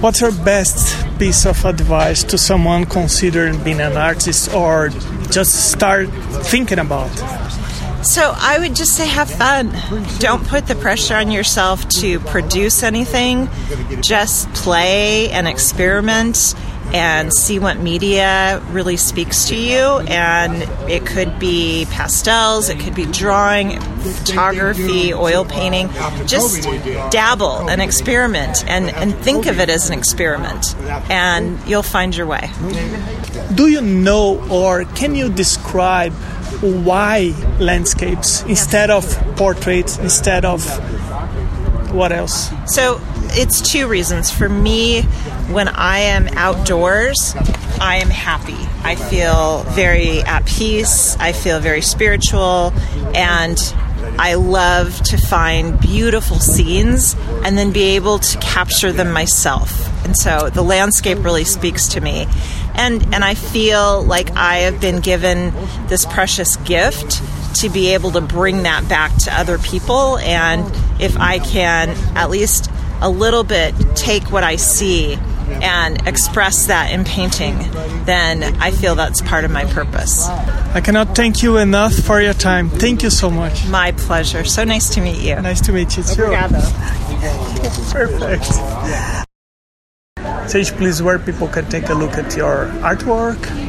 What's 0.00 0.20
your 0.20 0.32
best 0.32 1.07
piece 1.18 1.46
of 1.46 1.64
advice 1.64 2.22
to 2.24 2.38
someone 2.38 2.84
considering 2.84 3.62
being 3.64 3.80
an 3.80 3.96
artist 3.96 4.54
or 4.54 4.88
just 5.30 5.70
start 5.70 6.08
thinking 6.44 6.78
about? 6.78 7.10
So 8.02 8.32
I 8.36 8.58
would 8.60 8.76
just 8.76 8.96
say 8.96 9.06
have 9.06 9.28
fun. 9.28 9.72
Don't 10.18 10.46
put 10.46 10.66
the 10.66 10.76
pressure 10.76 11.16
on 11.16 11.30
yourself 11.30 11.88
to 12.00 12.20
produce 12.20 12.82
anything. 12.82 13.48
Just 14.00 14.48
play 14.54 15.30
and 15.30 15.48
experiment 15.48 16.54
and 16.92 17.32
see 17.32 17.58
what 17.58 17.78
media 17.78 18.62
really 18.70 18.96
speaks 18.96 19.48
to 19.48 19.56
you. 19.56 20.00
And 20.08 20.62
it 20.90 21.06
could 21.06 21.38
be 21.38 21.86
pastels, 21.90 22.68
it 22.68 22.80
could 22.80 22.94
be 22.94 23.06
drawing, 23.06 23.80
photography, 23.80 25.12
oil 25.12 25.44
painting. 25.44 25.90
Just 26.26 26.64
dabble 27.10 27.68
and 27.68 27.82
experiment 27.82 28.64
and, 28.66 28.90
and 28.90 29.14
think 29.14 29.46
of 29.46 29.60
it 29.60 29.68
as 29.68 29.88
an 29.90 29.98
experiment, 29.98 30.74
and 31.10 31.58
you'll 31.66 31.82
find 31.82 32.16
your 32.16 32.26
way. 32.26 32.50
Do 33.54 33.68
you 33.68 33.80
know 33.80 34.46
or 34.50 34.84
can 34.84 35.14
you 35.14 35.28
describe 35.28 36.12
why 36.60 37.34
landscapes 37.60 38.42
instead 38.42 38.90
of 38.90 39.04
portraits, 39.36 39.98
instead 39.98 40.44
of 40.44 40.64
what 41.92 42.12
else? 42.12 42.50
So 42.66 43.00
it's 43.32 43.60
two 43.60 43.88
reasons. 43.88 44.30
For 44.30 44.48
me, 44.48 45.02
when 45.50 45.68
I 45.68 45.98
am 45.98 46.28
outdoors, 46.28 47.34
I 47.80 47.96
am 47.96 48.10
happy. 48.10 48.56
I 48.82 48.94
feel 48.94 49.62
very 49.74 50.20
at 50.20 50.46
peace. 50.46 51.16
I 51.18 51.32
feel 51.32 51.60
very 51.60 51.82
spiritual. 51.82 52.72
And 53.14 53.58
I 54.18 54.34
love 54.34 55.00
to 55.04 55.16
find 55.16 55.78
beautiful 55.80 56.38
scenes 56.38 57.14
and 57.44 57.56
then 57.56 57.72
be 57.72 57.96
able 57.96 58.18
to 58.18 58.38
capture 58.38 58.92
them 58.92 59.12
myself. 59.12 59.86
And 60.04 60.16
so 60.16 60.50
the 60.50 60.62
landscape 60.62 61.18
really 61.18 61.44
speaks 61.44 61.88
to 61.88 62.00
me. 62.00 62.26
And 62.74 63.02
and 63.14 63.24
I 63.24 63.34
feel 63.34 64.02
like 64.04 64.30
I 64.36 64.58
have 64.58 64.80
been 64.80 65.00
given 65.00 65.52
this 65.88 66.04
precious 66.06 66.56
gift 66.58 67.22
to 67.56 67.68
be 67.68 67.94
able 67.94 68.12
to 68.12 68.20
bring 68.20 68.62
that 68.62 68.88
back 68.88 69.16
to 69.16 69.36
other 69.36 69.58
people 69.58 70.18
and 70.18 70.64
if 71.00 71.16
I 71.18 71.38
can 71.38 71.90
at 72.16 72.30
least 72.30 72.70
a 73.00 73.08
little 73.10 73.44
bit 73.44 73.74
take 73.94 74.30
what 74.30 74.44
I 74.44 74.56
see 74.56 75.18
and 75.62 76.06
express 76.06 76.66
that 76.66 76.92
in 76.92 77.04
painting, 77.04 77.58
then 78.04 78.42
I 78.60 78.70
feel 78.70 78.94
that's 78.94 79.20
part 79.22 79.44
of 79.44 79.50
my 79.50 79.64
purpose. 79.64 80.28
I 80.28 80.80
cannot 80.80 81.16
thank 81.16 81.42
you 81.42 81.56
enough 81.56 81.94
for 81.94 82.20
your 82.20 82.34
time. 82.34 82.68
Thank 82.68 83.02
you 83.02 83.10
so 83.10 83.30
much. 83.30 83.66
My 83.68 83.92
pleasure. 83.92 84.44
So 84.44 84.64
nice 84.64 84.90
to 84.94 85.00
meet 85.00 85.22
you. 85.22 85.40
Nice 85.40 85.60
to 85.62 85.72
meet 85.72 85.96
you 85.96 86.02
too. 86.02 86.26
Perfect. 87.90 88.44
Sage, 90.50 90.72
please, 90.72 91.02
where 91.02 91.18
people 91.18 91.48
can 91.48 91.68
take 91.68 91.88
a 91.88 91.94
look 91.94 92.12
at 92.12 92.36
your 92.36 92.66
artwork. 92.80 93.67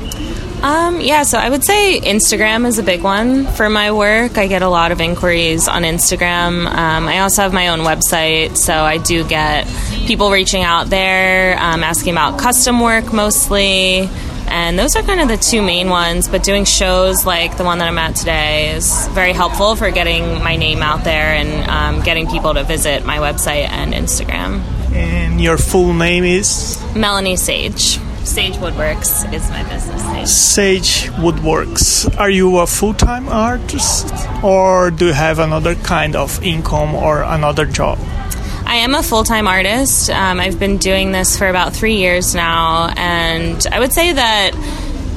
Um, 0.61 0.99
yeah, 0.99 1.23
so 1.23 1.37
I 1.37 1.49
would 1.49 1.63
say 1.63 2.01
Instagram 2.01 2.65
is 2.65 2.79
a 2.79 2.83
big 2.83 3.01
one 3.01 3.47
for 3.47 3.69
my 3.69 3.93
work. 3.93 4.37
I 4.37 4.47
get 4.47 4.61
a 4.61 4.67
lot 4.67 4.91
of 4.91 4.99
inquiries 4.99 5.69
on 5.69 5.83
Instagram. 5.83 6.67
Um, 6.67 7.07
I 7.07 7.19
also 7.19 7.43
have 7.43 7.53
my 7.53 7.69
own 7.69 7.79
website, 7.79 8.57
so 8.57 8.73
I 8.73 8.97
do 8.97 9.23
get 9.23 9.67
people 10.05 10.31
reaching 10.31 10.63
out 10.63 10.89
there, 10.89 11.57
um, 11.59 11.81
asking 11.81 12.13
about 12.13 12.39
custom 12.39 12.81
work 12.81 13.13
mostly. 13.13 14.09
And 14.47 14.77
those 14.77 14.97
are 14.97 15.03
kind 15.03 15.21
of 15.21 15.29
the 15.29 15.37
two 15.37 15.61
main 15.61 15.89
ones, 15.89 16.27
but 16.27 16.43
doing 16.43 16.65
shows 16.65 17.25
like 17.25 17.55
the 17.55 17.63
one 17.63 17.77
that 17.77 17.87
I'm 17.87 17.97
at 17.97 18.15
today 18.15 18.71
is 18.71 19.07
very 19.09 19.31
helpful 19.31 19.77
for 19.77 19.91
getting 19.91 20.43
my 20.43 20.57
name 20.57 20.81
out 20.81 21.05
there 21.05 21.35
and 21.35 21.69
um, 21.69 22.03
getting 22.03 22.27
people 22.27 22.53
to 22.55 22.63
visit 22.63 23.05
my 23.05 23.19
website 23.19 23.69
and 23.69 23.93
Instagram. 23.93 24.61
And 24.91 25.39
your 25.39 25.57
full 25.57 25.93
name 25.93 26.25
is? 26.25 26.83
Melanie 26.95 27.37
Sage. 27.37 27.99
Sage 28.29 28.57
Woodworks 28.57 29.33
is 29.33 29.49
my 29.49 29.63
business 29.63 30.03
name. 30.03 30.25
Sage 30.27 31.09
Woodworks. 31.13 32.07
Are 32.19 32.29
you 32.29 32.59
a 32.59 32.67
full 32.67 32.93
time 32.93 33.27
artist 33.27 34.13
or 34.43 34.91
do 34.91 35.07
you 35.07 35.13
have 35.13 35.39
another 35.39 35.73
kind 35.73 36.15
of 36.15 36.41
income 36.43 36.93
or 36.93 37.23
another 37.23 37.65
job? 37.65 37.97
I 38.67 38.75
am 38.75 38.93
a 38.93 39.01
full 39.01 39.23
time 39.23 39.47
artist. 39.47 40.11
Um, 40.11 40.39
I've 40.39 40.59
been 40.59 40.77
doing 40.77 41.11
this 41.11 41.39
for 41.39 41.47
about 41.47 41.73
three 41.73 41.95
years 41.95 42.35
now, 42.35 42.93
and 42.95 43.65
I 43.71 43.79
would 43.79 43.93
say 43.93 44.13
that 44.13 44.53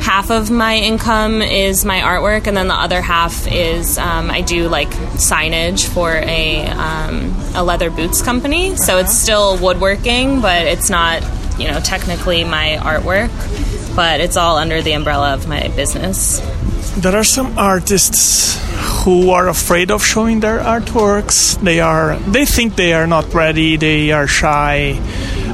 half 0.01 0.31
of 0.31 0.51
my 0.51 0.77
income 0.77 1.43
is 1.43 1.85
my 1.85 2.01
artwork, 2.01 2.47
and 2.47 2.57
then 2.57 2.69
the 2.69 2.75
other 2.75 3.03
half 3.03 3.47
is 3.47 3.99
um, 3.99 4.31
I 4.31 4.41
do 4.41 4.71
like 4.71 4.89
signage 5.21 5.87
for 5.87 6.11
a 6.15 6.67
um, 6.67 7.37
a 7.55 7.63
leather 7.63 7.91
boots 7.91 8.23
company. 8.23 8.75
So 8.77 8.97
it's 8.97 9.17
still 9.17 9.59
woodworking, 9.59 10.41
but 10.41 10.67
it's 10.67 10.89
not 10.89 11.23
you 11.59 11.71
know 11.71 11.81
technically 11.81 12.45
my 12.45 12.79
artwork, 12.81 13.31
but 13.95 14.21
it's 14.21 14.37
all 14.37 14.57
under 14.57 14.83
the 14.83 14.93
umbrella 14.93 15.35
of 15.35 15.49
my 15.49 15.69
business. 15.77 16.41
There 16.97 17.17
are 17.17 17.25
some 17.25 17.59
artists 17.59 18.61
who 19.05 19.31
are 19.31 19.49
afraid 19.49 19.91
of 19.91 20.05
showing 20.05 20.41
their 20.41 20.59
artworks. 20.59 21.59
They 21.61 21.81
are 21.81 22.17
they 22.19 22.45
think 22.45 22.77
they 22.77 22.93
are 22.93 23.07
not 23.07 23.33
ready. 23.35 23.77
They 23.77 24.13
are 24.13 24.27
shy. 24.27 25.01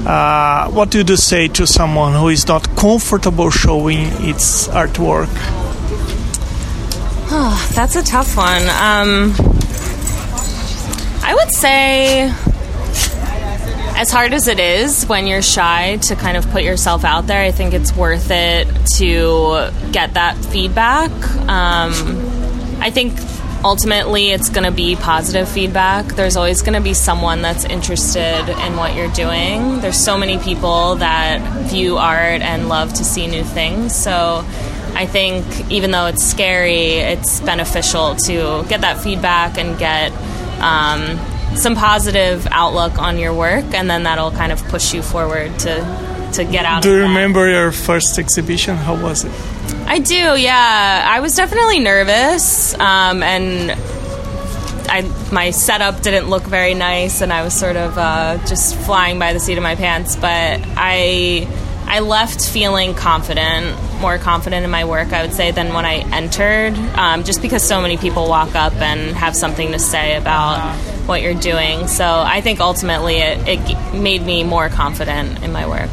Uh, 0.07 0.71
what 0.71 0.91
do 0.91 1.03
you 1.03 1.17
say 1.17 1.49
to 1.49 1.67
someone 1.67 2.15
who 2.15 2.29
is 2.29 2.47
not 2.47 2.69
comfortable 2.77 3.51
showing 3.51 4.09
its 4.23 4.69
artwork? 4.69 5.29
Oh, 7.31 7.71
that's 7.75 7.97
a 7.97 8.03
tough 8.03 8.37
one. 8.37 8.63
Um, 8.63 9.35
I 11.23 11.35
would 11.35 11.53
say 11.53 12.33
as 13.99 14.13
hard 14.13 14.33
as 14.33 14.47
it 14.47 14.61
is 14.61 15.07
when 15.07 15.27
you're 15.27 15.43
shy 15.43 15.97
to 15.97 16.15
kind 16.15 16.37
of 16.37 16.49
put 16.51 16.63
yourself 16.63 17.05
out 17.05 17.27
there, 17.27 17.43
I 17.43 17.51
think 17.51 17.75
it's 17.75 17.93
worth 17.93 18.31
it 18.31 18.69
to 18.99 19.73
get 19.91 20.15
that 20.15 20.37
feedback. 20.37 21.11
Um, 21.41 21.93
I 22.81 22.93
think 22.93 23.19
ultimately 23.65 24.31
it's 24.31 24.51
going 24.51 24.63
to 24.63 24.71
be 24.71 24.95
positive 24.95 25.49
feedback. 25.49 26.07
There's 26.15 26.37
always 26.37 26.63
going 26.63 26.75
to 26.75 26.81
be 26.81 26.95
someone 26.95 27.43
that's 27.43 27.65
interested 27.65 28.49
in 28.49 28.77
what 28.77 28.95
you're 28.95 29.11
doing. 29.11 29.81
There's 29.81 29.99
so 29.99 30.17
many 30.17 30.39
people 30.39 30.95
that 30.95 31.41
view 31.69 31.97
art 31.99 32.41
and 32.41 32.69
love 32.69 32.95
to 32.95 33.05
see 33.05 33.27
new 33.27 33.43
things. 33.43 33.97
So 33.97 34.45
I 34.95 35.07
think 35.07 35.73
even 35.73 35.91
though 35.91 36.07
it's 36.07 36.25
scary, 36.25 36.99
it's 36.99 37.41
beneficial 37.41 38.15
to 38.15 38.65
get 38.69 38.83
that 38.83 39.03
feedback 39.03 39.59
and 39.59 39.77
get. 39.77 40.13
Um, 40.61 41.19
some 41.55 41.75
positive 41.75 42.47
outlook 42.51 42.99
on 42.99 43.19
your 43.19 43.35
work, 43.35 43.75
and 43.75 43.89
then 43.91 44.05
that'll 44.05 44.31
kind 44.31 44.53
of 44.53 44.63
push 44.69 44.95
you 44.95 45.03
forward 45.03 45.59
to 45.61 46.09
to 46.35 46.45
get 46.45 46.65
out. 46.65 46.83
Do 46.83 46.95
you 46.95 47.03
remember 47.03 47.49
your 47.49 47.73
first 47.73 48.19
exhibition? 48.19 48.77
How 48.77 48.95
was 48.95 49.25
it? 49.25 49.33
I 49.87 49.99
do. 49.99 50.15
Yeah, 50.15 51.09
I 51.11 51.21
was 51.21 51.35
definitely 51.35 51.81
nervous, 51.81 52.75
um, 52.75 53.23
and 53.23 53.73
I 54.89 55.03
my 55.33 55.51
setup 55.51 56.03
didn't 56.03 56.29
look 56.29 56.45
very 56.45 56.75
nice, 56.75 57.21
and 57.21 57.33
I 57.33 57.43
was 57.43 57.55
sort 57.55 57.77
of 57.77 57.97
uh, 57.97 58.39
just 58.47 58.77
flying 58.77 59.19
by 59.19 59.33
the 59.33 59.41
seat 59.41 59.57
of 59.57 59.63
my 59.63 59.75
pants. 59.75 60.17
But 60.17 60.61
I 60.77 61.49
I 61.87 62.01
left 62.01 62.47
feeling 62.47 62.95
confident 62.95 63.77
more 64.01 64.19
confident 64.19 64.65
in 64.65 64.71
my 64.71 64.85
work, 64.85 65.13
I 65.13 65.23
would 65.23 65.33
say, 65.33 65.51
than 65.51 65.75
when 65.75 65.85
I 65.85 65.97
entered, 66.15 66.75
um, 66.97 67.25
just 67.25 67.43
because 67.43 67.67
so 67.67 67.81
many 67.81 67.97
people 67.97 68.29
walk 68.29 68.55
up 68.55 68.75
and 68.75 69.17
have 69.17 69.35
something 69.35 69.73
to 69.73 69.79
say 69.79 70.17
about 70.17 70.77
what 71.09 71.23
you're 71.23 71.35
doing. 71.35 71.89
So 71.89 72.05
I 72.05 72.41
think 72.43 72.61
ultimately 72.61 73.17
it, 73.17 73.39
it 73.49 73.95
made 73.95 74.23
me 74.23 74.45
more 74.45 74.69
confident 74.69 75.43
in 75.43 75.53
my 75.53 75.67
work. 75.67 75.91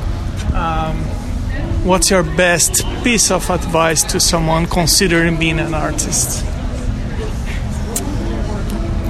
What's 1.86 2.10
your 2.10 2.24
best 2.24 2.84
piece 3.04 3.30
of 3.30 3.48
advice 3.52 4.02
to 4.06 4.20
someone 4.20 4.66
considering 4.66 5.38
being 5.38 5.60
an 5.60 5.76
artist? 5.76 6.44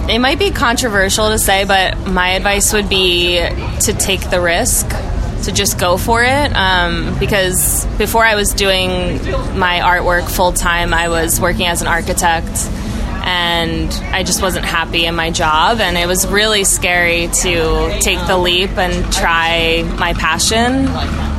It 0.09 0.19
might 0.19 0.39
be 0.39 0.51
controversial 0.51 1.29
to 1.29 1.39
say, 1.39 1.63
but 1.63 2.05
my 2.05 2.31
advice 2.31 2.73
would 2.73 2.89
be 2.89 3.37
to 3.37 3.93
take 3.93 4.29
the 4.29 4.41
risk, 4.41 4.89
to 5.43 5.53
just 5.53 5.79
go 5.79 5.97
for 5.97 6.21
it. 6.21 6.53
Um, 6.53 7.17
because 7.17 7.85
before 7.97 8.25
I 8.25 8.35
was 8.35 8.53
doing 8.53 9.23
my 9.57 9.79
artwork 9.79 10.29
full 10.29 10.51
time, 10.51 10.93
I 10.93 11.07
was 11.07 11.39
working 11.39 11.67
as 11.67 11.81
an 11.81 11.87
architect 11.87 12.69
and 13.25 13.91
I 14.13 14.23
just 14.23 14.41
wasn't 14.41 14.65
happy 14.65 15.05
in 15.05 15.15
my 15.15 15.31
job. 15.31 15.79
And 15.79 15.97
it 15.97 16.07
was 16.07 16.27
really 16.27 16.63
scary 16.63 17.27
to 17.41 17.97
take 18.01 18.19
the 18.27 18.37
leap 18.37 18.77
and 18.77 19.11
try 19.11 19.83
my 19.97 20.13
passion. 20.13 20.87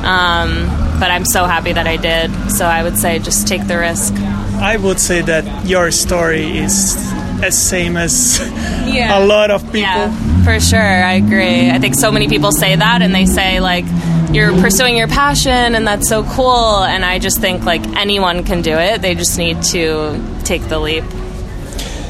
Um, 0.05 0.65
but 0.99 1.11
I'm 1.11 1.25
so 1.25 1.45
happy 1.45 1.73
that 1.73 1.87
I 1.87 1.97
did. 1.97 2.51
So 2.51 2.65
I 2.65 2.83
would 2.83 2.97
say 2.97 3.19
just 3.19 3.47
take 3.47 3.65
the 3.67 3.77
risk. 3.77 4.13
I 4.59 4.75
would 4.77 4.99
say 4.99 5.21
that 5.21 5.65
your 5.65 5.91
story 5.91 6.57
is 6.57 6.95
as 7.43 7.57
same 7.57 7.95
as 7.97 8.39
Yeah. 8.87 9.19
a 9.19 9.25
lot 9.25 9.51
of 9.51 9.61
people. 9.65 9.79
Yeah, 9.81 10.43
for 10.43 10.59
sure. 10.59 10.79
I 10.81 11.13
agree. 11.13 11.69
I 11.69 11.77
think 11.79 11.95
so 11.95 12.11
many 12.11 12.27
people 12.27 12.51
say 12.51 12.75
that 12.75 13.01
and 13.01 13.13
they 13.13 13.25
say, 13.27 13.59
like, 13.59 13.85
you're 14.31 14.51
pursuing 14.59 14.97
your 14.97 15.07
passion 15.07 15.75
and 15.75 15.85
that's 15.87 16.09
so 16.09 16.23
cool. 16.23 16.83
And 16.83 17.05
I 17.05 17.19
just 17.19 17.39
think, 17.39 17.63
like, 17.63 17.85
anyone 17.95 18.43
can 18.43 18.61
do 18.61 18.71
it. 18.73 19.01
They 19.01 19.13
just 19.15 19.37
need 19.37 19.61
to 19.73 20.19
take 20.43 20.63
the 20.67 20.79
leap. 20.79 21.03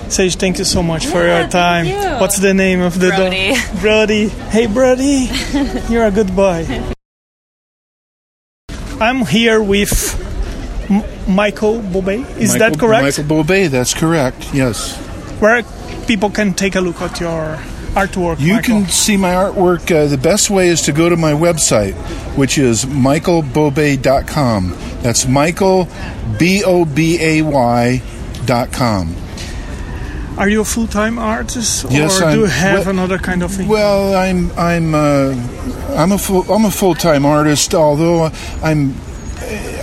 Sage, 0.10 0.36
thank 0.38 0.58
you 0.58 0.64
so 0.66 0.82
much 0.82 1.06
for 1.06 1.24
Yeah, 1.26 1.42
your 1.42 1.50
time. 1.50 1.86
thank 1.86 2.04
you. 2.04 2.20
What's 2.22 2.40
the 2.40 2.54
name 2.54 2.82
of 2.82 3.00
the 3.00 3.10
Brody. 3.10 3.54
dog? 3.54 3.80
Brody. 3.82 4.28
Hey, 4.50 4.66
Brody. 4.68 5.30
You're 5.90 6.06
a 6.06 6.12
good 6.12 6.36
boy. 6.36 6.66
I'm 9.00 9.26
here 9.26 9.62
with 9.62 9.92
M- 10.90 11.04
Michael 11.34 11.80
Bobay. 11.82 12.26
Is 12.38 12.54
Michael, 12.54 12.60
that 12.72 12.80
correct? 12.80 13.04
Michael 13.04 13.44
Bobay, 13.44 13.70
that's 13.70 13.94
correct. 13.94 14.54
Yes. 14.54 14.96
Where 15.40 15.62
people 16.08 16.30
can 16.30 16.54
take 16.54 16.76
a 16.76 16.82
look 16.82 17.02
at 17.02 17.20
your 17.20 17.58
artwork. 17.94 18.40
You 18.40 18.54
Michael. 18.56 18.82
can 18.82 18.88
see 18.88 19.18
my 19.18 19.34
artwork. 19.34 19.92
Uh, 19.92 20.08
the 20.08 20.18
best 20.18 20.50
way 20.50 20.70
is 20.70 20.82
to 20.84 20.92
go 20.94 21.10
to 21.10 21.16
my 21.18 21.34
website, 21.34 21.94
which 22.38 22.58
is 22.58 22.86
michaelbobay.com. 22.86 24.74
That's 25.04 25.28
Michael, 25.28 25.88
B 26.40 26.64
O 26.64 26.86
B 26.86 27.18
A 27.22 27.42
Y, 27.44 28.02
dot 28.46 28.72
com. 28.72 29.16
Are 30.38 30.48
you 30.48 30.62
a 30.62 30.66
full-time 30.66 31.18
artist, 31.18 31.86
or 31.86 31.90
I'm- 31.90 32.34
do 32.34 32.40
you 32.42 32.46
have 32.46 32.80
well- 32.82 32.90
another 32.90 33.18
kind 33.18 33.42
of 33.42 33.52
thing? 33.52 33.68
Well, 33.68 34.16
I'm 34.16 34.52
I'm 34.58 34.94
uh, 34.94 35.34
I'm 35.96 36.12
a 36.12 36.18
full 36.18 36.44
I'm 36.54 36.66
a 36.66 36.72
full 36.72 36.94
time 36.96 37.26
artist. 37.26 37.74
Although 37.74 38.32
I'm 38.62 38.94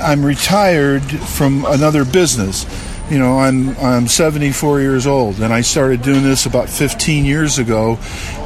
I'm 0.01 0.25
retired 0.25 1.03
from 1.03 1.65
another 1.67 2.05
business. 2.05 2.67
You 3.11 3.19
know, 3.19 3.39
I'm 3.39 3.77
I'm 3.79 4.07
74 4.09 4.81
years 4.81 5.07
old, 5.07 5.41
and 5.41 5.53
I 5.53 5.61
started 5.63 6.03
doing 6.03 6.23
this 6.23 6.47
about 6.47 6.69
15 6.71 7.25
years 7.25 7.59
ago, 7.59 7.99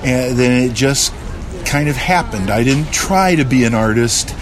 and 0.03 0.37
then 0.37 0.63
it 0.71 0.75
just 0.75 1.13
kind 1.67 1.89
of 1.89 1.97
happened. 1.97 2.51
I 2.51 2.65
didn't 2.65 2.91
try 2.91 3.35
to 3.37 3.45
be 3.45 3.65
an 3.65 3.75
artist. 3.75 4.35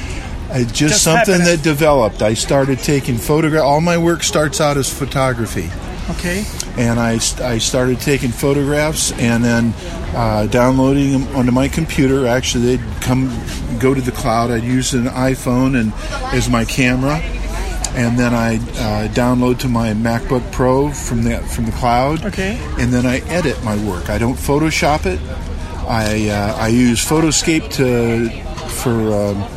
It 0.50 0.66
just, 0.68 0.78
Just 0.78 1.02
something 1.02 1.40
happened. 1.40 1.48
that 1.48 1.62
developed. 1.64 2.22
I 2.22 2.34
started 2.34 2.78
taking 2.78 3.18
photograph. 3.18 3.64
All 3.64 3.80
my 3.80 3.98
work 3.98 4.22
starts 4.22 4.60
out 4.60 4.76
as 4.76 4.88
photography 4.88 5.68
okay. 6.10 6.44
and 6.76 6.98
I, 6.98 7.14
I 7.42 7.58
started 7.58 8.00
taking 8.00 8.30
photographs 8.30 9.12
and 9.12 9.44
then 9.44 9.74
uh, 10.14 10.46
downloading 10.46 11.12
them 11.12 11.36
onto 11.36 11.52
my 11.52 11.68
computer. 11.68 12.26
Actually, 12.26 12.76
they'd 12.76 13.02
come 13.02 13.28
go 13.78 13.94
to 13.94 14.00
the 14.00 14.12
cloud. 14.12 14.50
I'd 14.50 14.64
use 14.64 14.94
an 14.94 15.06
iPhone 15.06 15.78
and 15.78 15.92
as 16.34 16.48
my 16.48 16.64
camera, 16.64 17.16
and 17.94 18.18
then 18.18 18.34
I 18.34 18.56
uh, 18.56 19.08
download 19.08 19.58
to 19.60 19.68
my 19.68 19.92
MacBook 19.92 20.50
Pro 20.52 20.90
from 20.90 21.22
the 21.22 21.38
from 21.38 21.66
the 21.66 21.72
cloud. 21.72 22.24
Okay. 22.24 22.58
And 22.78 22.92
then 22.92 23.06
I 23.06 23.18
edit 23.28 23.62
my 23.62 23.76
work. 23.86 24.10
I 24.10 24.18
don't 24.18 24.36
Photoshop 24.36 25.06
it. 25.06 25.20
I 25.88 26.28
uh, 26.28 26.56
I 26.56 26.68
use 26.68 27.04
Photoscape 27.04 27.70
to 27.74 28.28
for 28.68 29.12
um, 29.14 29.48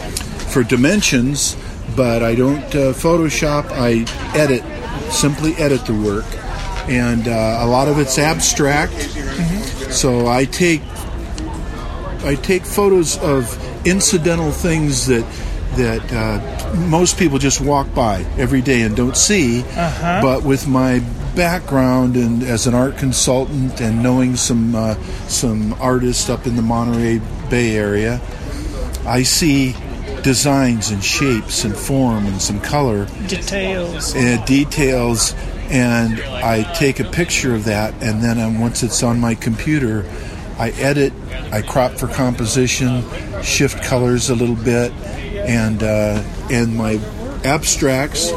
for 0.50 0.64
dimensions, 0.64 1.56
but 1.96 2.24
I 2.24 2.36
don't 2.36 2.64
uh, 2.76 2.94
Photoshop. 2.94 3.66
I 3.72 4.06
edit, 4.38 4.64
simply 5.12 5.54
edit 5.56 5.86
the 5.86 5.94
work, 5.94 6.26
and 6.90 7.28
uh, 7.28 7.60
a 7.62 7.68
lot 7.68 7.88
of 7.88 8.00
it's 8.00 8.18
abstract. 8.18 8.94
So 9.92 10.28
I 10.28 10.46
take 10.46 10.82
I 12.24 12.36
take 12.36 12.66
photos 12.66 13.18
of 13.20 13.58
incidental 13.88 14.52
things 14.52 15.06
that 15.08 15.26
that 15.76 16.12
uh, 16.12 16.76
most 16.76 17.18
people 17.18 17.38
just 17.38 17.62
walk 17.62 17.94
by 17.94 18.26
every 18.38 18.62
day 18.62 18.82
and 18.82 18.96
don't 18.96 19.16
see. 19.16 19.64
But 20.22 20.44
with 20.44 20.68
my 20.68 21.00
background 21.36 22.16
and 22.16 22.44
as 22.44 22.66
an 22.68 22.74
art 22.74 22.98
consultant 22.98 23.80
and 23.80 24.02
knowing 24.04 24.36
some 24.36 24.76
uh, 24.76 24.96
some 25.28 25.74
artists 25.80 26.30
up 26.30 26.48
in 26.48 26.56
the 26.56 26.62
Monterey 26.62 27.22
Bay 27.50 27.76
area, 27.78 28.20
I 29.06 29.24
see 29.24 29.76
designs 30.24 30.90
and 30.90 31.02
shapes 31.04 31.64
and 31.64 31.74
form 31.76 32.26
and 32.26 32.42
some 32.42 32.60
color 32.60 33.06
Details. 33.28 34.14
uh, 34.16 34.44
details 34.46 35.34
and 35.70 36.20
I 36.22 36.64
take 36.74 37.00
a 37.00 37.04
picture 37.04 37.54
of 37.56 37.66
that 37.66 37.94
and 38.02 38.24
then 38.24 38.40
um, 38.40 38.60
once 38.60 38.84
it's 38.84 39.04
on 39.04 39.20
my 39.20 39.36
computer 39.36 40.10
I 40.58 40.70
edit 40.72 41.14
I 41.52 41.62
crop 41.62 41.94
for 41.94 42.08
composition 42.08 43.04
shift 43.42 43.84
colors 43.84 44.30
a 44.30 44.36
little 44.36 44.56
bit 44.56 44.92
and 44.92 45.84
uh, 45.84 46.24
and 46.52 46.76
my 46.76 47.00
abstracts 47.44 48.32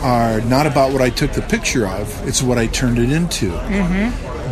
are 0.00 0.40
not 0.42 0.66
about 0.66 0.92
what 0.92 1.02
I 1.02 1.10
took 1.10 1.32
the 1.32 1.42
picture 1.42 1.86
of 1.86 2.26
it's 2.28 2.42
what 2.42 2.58
I 2.58 2.66
turned 2.68 2.98
it 2.98 3.10
into 3.10 3.50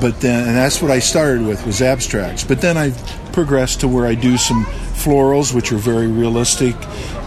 but 0.00 0.20
then 0.20 0.46
and 0.48 0.56
that's 0.56 0.82
what 0.82 0.90
I 0.90 0.98
started 0.98 1.46
with 1.46 1.64
was 1.66 1.80
abstracts. 1.80 2.44
But 2.44 2.60
then 2.60 2.76
I 2.76 2.90
progressed 3.32 3.80
to 3.80 3.88
where 3.88 4.06
I 4.06 4.14
do 4.14 4.36
some 4.36 4.64
florals, 4.64 5.54
which 5.54 5.72
are 5.72 5.76
very 5.78 6.06
realistic. 6.06 6.74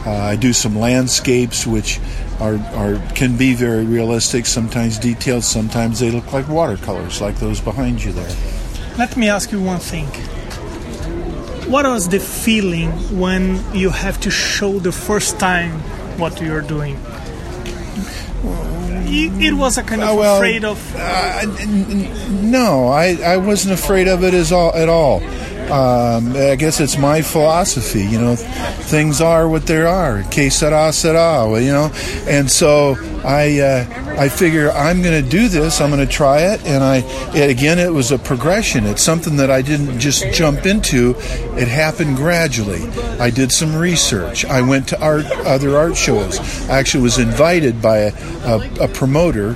Uh, 0.06 0.12
I 0.12 0.36
do 0.36 0.54
some 0.54 0.78
landscapes, 0.80 1.68
which 1.68 2.00
are, 2.40 2.56
are 2.74 3.02
can 3.16 3.36
be 3.38 3.54
very 3.54 3.86
realistic. 3.86 4.46
Sometimes 4.46 4.98
detailed, 4.98 5.44
sometimes 5.44 6.00
they 6.00 6.10
look 6.12 6.32
like 6.32 6.48
watercolors, 6.48 7.22
like 7.22 7.36
those 7.36 7.60
behind 7.60 8.04
you 8.04 8.14
there. 8.14 8.36
Let 8.98 9.18
me 9.18 9.30
ask 9.30 9.52
you 9.52 9.62
one 9.62 9.80
thing. 9.80 10.06
What 11.70 11.86
was 11.86 12.10
the 12.10 12.20
feeling 12.20 12.90
when 13.20 13.62
you 13.76 13.90
have 13.90 14.20
to 14.22 14.32
show 14.32 14.80
the 14.80 14.92
first 14.92 15.38
time 15.40 15.72
what 16.18 16.42
you're 16.42 16.62
doing? 16.62 16.98
It, 19.12 19.54
was 19.54 19.78
a 19.78 19.84
kind 19.84 20.04
of 20.04 20.10
Oh, 20.10 20.16
well, 20.18 20.36
afraid 20.38 20.64
of. 20.64 20.96
Uh, 20.96 21.46
no, 22.42 22.88
I, 22.90 23.18
I 23.24 23.38
wasn't 23.38 23.74
afraid 23.74 24.08
of 24.08 24.24
it 24.24 24.34
as 24.34 24.52
all, 24.52 24.74
at 24.76 24.88
all. 24.88 25.22
Um, 25.70 26.36
I 26.36 26.56
guess 26.56 26.80
it's 26.80 26.98
my 26.98 27.22
philosophy. 27.22 28.04
You 28.04 28.20
know, 28.20 28.36
things 28.36 29.22
are 29.22 29.48
what 29.48 29.68
they 29.68 29.82
are. 29.82 30.24
Que 30.32 30.50
sera 30.50 30.92
sera. 30.92 31.48
You 31.62 31.72
know, 31.72 31.92
and 32.28 32.50
so 32.50 32.96
I 33.24 33.60
uh, 33.60 34.16
I 34.20 34.30
figure 34.30 34.72
I'm 34.72 35.02
going 35.02 35.24
to 35.24 35.30
do 35.30 35.48
this. 35.48 35.80
I'm 35.80 35.92
going 35.92 36.06
to 36.06 36.12
try 36.12 36.54
it, 36.54 36.66
and 36.66 36.84
I 36.84 36.98
it, 37.36 37.50
again 37.50 37.80
it 37.80 37.92
was 37.94 38.12
a 38.12 38.18
progression. 38.18 38.86
It's 38.86 39.04
something 39.04 39.38
that 39.38 39.52
I 39.52 39.62
didn't 39.62 40.00
just 40.00 40.32
jump 40.34 40.66
into. 40.66 41.16
It 41.58 41.68
happened 41.68 42.18
gradually. 42.18 42.82
I 43.20 43.30
did 43.30 43.52
some 43.52 43.76
research. 43.76 44.46
I 44.46 44.62
went 44.62 44.88
to 44.90 45.02
art 45.02 45.26
other 45.46 45.78
art 45.78 45.96
shows. 45.96 46.40
I 46.70 46.80
actually 46.80 47.04
was 47.04 47.18
invited 47.20 47.82
by 47.82 47.98
a, 47.98 48.14
a, 48.46 48.86
a 48.86 48.88
promoter 48.88 49.54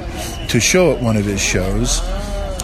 to 0.49 0.59
show 0.59 0.91
at 0.93 1.01
one 1.01 1.17
of 1.17 1.25
his 1.25 1.41
shows, 1.41 2.01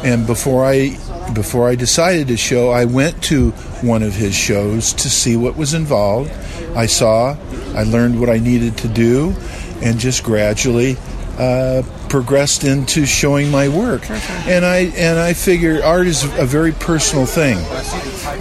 and 0.03 0.27
before 0.27 0.65
I 0.65 0.97
before 1.33 1.69
I 1.69 1.75
decided 1.75 2.27
to 2.27 2.37
show, 2.37 2.69
I 2.71 2.85
went 2.85 3.23
to 3.25 3.51
one 3.81 4.03
of 4.03 4.13
his 4.13 4.35
shows 4.35 4.93
to 4.93 5.09
see 5.09 5.35
what 5.35 5.55
was 5.55 5.73
involved. 5.73 6.31
I 6.75 6.85
saw, 6.85 7.37
I 7.75 7.83
learned 7.83 8.19
what 8.19 8.29
I 8.29 8.37
needed 8.37 8.77
to 8.79 8.87
do, 8.87 9.35
and 9.81 9.99
just 9.99 10.23
gradually 10.23 10.97
uh, 11.37 11.83
progressed 12.09 12.63
into 12.63 13.05
showing 13.05 13.49
my 13.49 13.69
work. 13.69 14.09
And 14.09 14.65
I 14.65 14.91
and 14.97 15.19
I 15.19 15.33
figure 15.33 15.81
art 15.83 16.07
is 16.07 16.23
a 16.37 16.45
very 16.45 16.73
personal 16.73 17.25
thing. 17.25 17.57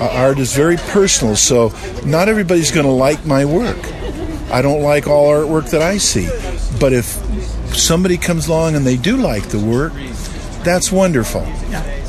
Uh, 0.01 0.11
art 0.13 0.39
is 0.39 0.55
very 0.55 0.77
personal, 0.77 1.37
so 1.37 1.73
not 2.05 2.29
everybody's 2.29 2.71
going 2.71 2.87
to 2.87 2.93
like 2.93 3.25
my 3.25 3.45
work. 3.45 3.79
I 4.51 4.63
don't 4.63 4.83
like 4.83 5.07
all 5.07 5.29
artwork 5.29 5.71
that 5.71 5.83
I 5.83 5.99
see, 5.99 6.29
but 6.81 6.93
if 6.93 7.07
somebody 7.77 8.17
comes 8.17 8.49
along 8.49 8.75
and 8.75 8.87
they 8.87 8.97
do 8.97 9.17
like 9.17 9.49
the 9.49 9.59
work, 9.59 9.93
that's 10.65 10.91
wonderful. 10.91 11.47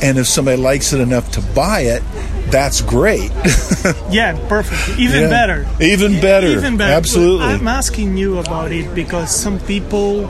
And 0.02 0.18
if 0.18 0.28
somebody 0.28 0.58
likes 0.62 0.94
it 0.94 1.02
enough 1.02 1.32
to 1.32 1.42
buy 1.54 1.82
it, 1.82 2.04
that's 2.52 2.82
great. 2.82 3.32
yeah, 4.10 4.38
perfect. 4.48 4.98
Even 5.00 5.24
Yeah. 5.24 5.30
better. 5.30 5.68
Even 5.82 6.20
better. 6.22 6.48
Even 6.48 6.78
better. 6.78 6.94
Absolutely. 6.94 7.46
I'm 7.46 7.68
asking 7.68 8.18
you 8.18 8.40
about 8.40 8.72
it 8.72 8.94
because 8.96 9.30
some 9.36 9.60
people 9.60 10.28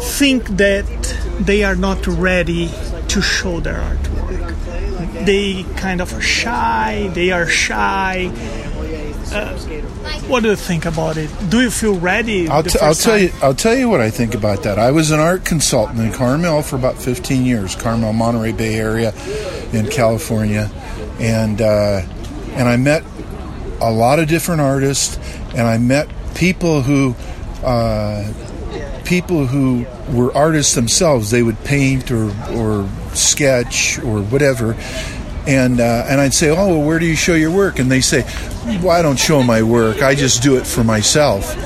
think 0.00 0.46
that 0.56 0.86
they 1.40 1.64
are 1.64 1.76
not 1.76 2.06
ready 2.06 2.70
to 3.08 3.20
show 3.22 3.60
their 3.60 3.74
artwork. 3.80 4.54
They 5.26 5.64
kind 5.76 6.00
of 6.00 6.12
are 6.14 6.20
shy. 6.22 7.10
They 7.14 7.30
are 7.32 7.46
shy. 7.46 8.30
Uh, 9.32 9.56
what 10.28 10.42
do 10.42 10.50
you 10.50 10.56
think 10.56 10.86
about 10.86 11.16
it? 11.16 11.30
Do 11.48 11.60
you 11.60 11.70
feel 11.70 11.98
ready? 11.98 12.48
I'll, 12.48 12.62
t- 12.62 12.78
I'll 12.80 12.94
tell 12.94 13.14
time? 13.14 13.22
you. 13.22 13.32
I'll 13.42 13.54
tell 13.54 13.76
you 13.76 13.88
what 13.88 14.00
I 14.00 14.10
think 14.10 14.34
about 14.34 14.62
that. 14.64 14.78
I 14.78 14.90
was 14.90 15.10
an 15.10 15.20
art 15.20 15.44
consultant 15.44 16.00
in 16.00 16.12
Carmel 16.12 16.62
for 16.62 16.76
about 16.76 16.96
15 16.96 17.44
years, 17.44 17.74
Carmel, 17.74 18.12
Monterey 18.12 18.52
Bay 18.52 18.76
area, 18.76 19.12
in 19.72 19.86
California, 19.88 20.70
and 21.18 21.60
uh, 21.60 22.02
and 22.52 22.68
I 22.68 22.76
met 22.76 23.04
a 23.80 23.92
lot 23.92 24.18
of 24.18 24.28
different 24.28 24.60
artists, 24.60 25.16
and 25.54 25.62
I 25.62 25.78
met 25.78 26.08
people 26.34 26.82
who 26.82 27.14
uh, 27.64 28.32
people 29.04 29.46
who 29.46 29.86
were 30.12 30.32
artists 30.34 30.74
themselves. 30.74 31.30
They 31.30 31.42
would 31.42 31.62
paint 31.64 32.10
or 32.10 32.30
or 32.52 32.88
sketch 33.14 33.98
or 34.00 34.22
whatever. 34.22 34.76
And, 35.48 35.80
uh, 35.80 36.04
and 36.08 36.20
I'd 36.20 36.34
say, 36.34 36.50
oh, 36.50 36.68
well, 36.68 36.82
where 36.82 36.98
do 36.98 37.06
you 37.06 37.16
show 37.16 37.34
your 37.34 37.50
work? 37.50 37.78
And 37.78 37.90
they 37.90 38.02
say, 38.02 38.22
well, 38.82 38.90
I 38.90 39.00
don't 39.02 39.18
show 39.18 39.42
my 39.42 39.62
work. 39.62 40.02
I 40.02 40.14
just 40.14 40.42
do 40.42 40.56
it 40.58 40.66
for 40.66 40.84
myself. 40.84 41.56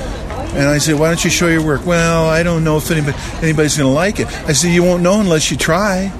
And 0.55 0.69
I 0.69 0.77
say, 0.77 0.93
why 0.93 1.07
don't 1.09 1.23
you 1.23 1.29
show 1.29 1.47
your 1.47 1.65
work? 1.65 1.85
Well, 1.85 2.29
I 2.29 2.43
don't 2.43 2.63
know 2.63 2.77
if 2.77 2.89
anybody, 2.91 3.17
anybody's 3.41 3.77
going 3.77 3.89
to 3.89 3.93
like 3.93 4.19
it. 4.19 4.27
I 4.47 4.53
say, 4.53 4.71
you 4.73 4.83
won't 4.83 5.03
know 5.03 5.19
unless 5.19 5.51
you 5.51 5.57
try. 5.57 6.11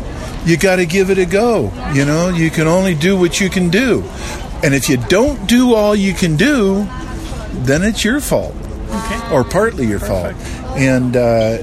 You 0.45 0.58
got 0.58 0.76
to 0.78 0.86
give 0.86 1.10
it 1.10 1.17
a 1.17 1.26
go. 1.26 1.71
You 1.93 2.04
know, 2.04 2.28
you 2.30 2.49
can 2.49 2.67
only 2.67 2.95
do 2.95 3.15
what 3.17 3.39
you 3.39 3.49
can 3.49 3.69
do. 3.69 4.04
And 4.62 4.73
if 4.73 4.89
you 4.89 4.97
don't 4.97 5.47
do 5.47 5.73
all 5.73 5.95
you 5.95 6.13
can 6.13 6.36
do, 6.36 6.86
then 7.63 7.82
it's 7.84 8.04
your 8.04 8.19
fault 8.19 8.56
Okay. 8.89 9.32
or 9.34 9.43
partly 9.45 9.88
your 9.88 9.99
fault. 9.99 10.34
And 10.76 11.15
uh, 11.15 11.60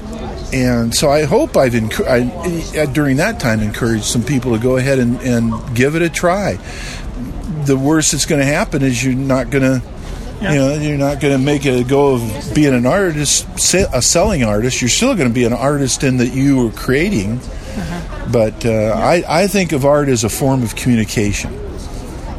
and 0.53 0.93
so 0.93 1.09
I 1.09 1.23
hope 1.23 1.55
I've 1.57 1.73
enc- 1.73 2.07
I, 2.07 2.85
during 2.87 3.17
that 3.17 3.39
time 3.39 3.61
encouraged 3.61 4.05
some 4.05 4.23
people 4.23 4.55
to 4.55 4.61
go 4.61 4.77
ahead 4.77 4.99
and, 4.99 5.19
and 5.21 5.75
give 5.75 5.95
it 5.95 6.01
a 6.01 6.09
try. 6.09 6.57
The 7.65 7.77
worst 7.77 8.11
that's 8.11 8.25
going 8.25 8.41
to 8.41 8.45
happen 8.45 8.81
is 8.81 9.03
you're 9.03 9.13
not 9.13 9.49
going 9.49 9.63
to. 9.63 9.87
Yeah. 10.41 10.53
You 10.53 10.59
know, 10.59 10.73
you're 10.73 10.97
not 10.97 11.19
going 11.19 11.37
to 11.37 11.43
make 11.43 11.65
a 11.67 11.83
go 11.83 12.15
of 12.15 12.51
being 12.55 12.73
an 12.73 12.87
artist, 12.87 13.45
a 13.93 14.01
selling 14.01 14.43
artist. 14.43 14.81
You're 14.81 14.89
still 14.89 15.13
going 15.13 15.27
to 15.27 15.33
be 15.33 15.43
an 15.43 15.53
artist 15.53 16.03
in 16.03 16.17
that 16.17 16.33
you 16.33 16.65
were 16.65 16.71
creating. 16.71 17.39
But 18.31 18.65
uh, 18.65 18.93
I, 18.97 19.23
I 19.27 19.47
think 19.47 19.71
of 19.71 19.85
art 19.85 20.07
as 20.07 20.23
a 20.23 20.29
form 20.29 20.63
of 20.63 20.75
communication. 20.75 21.53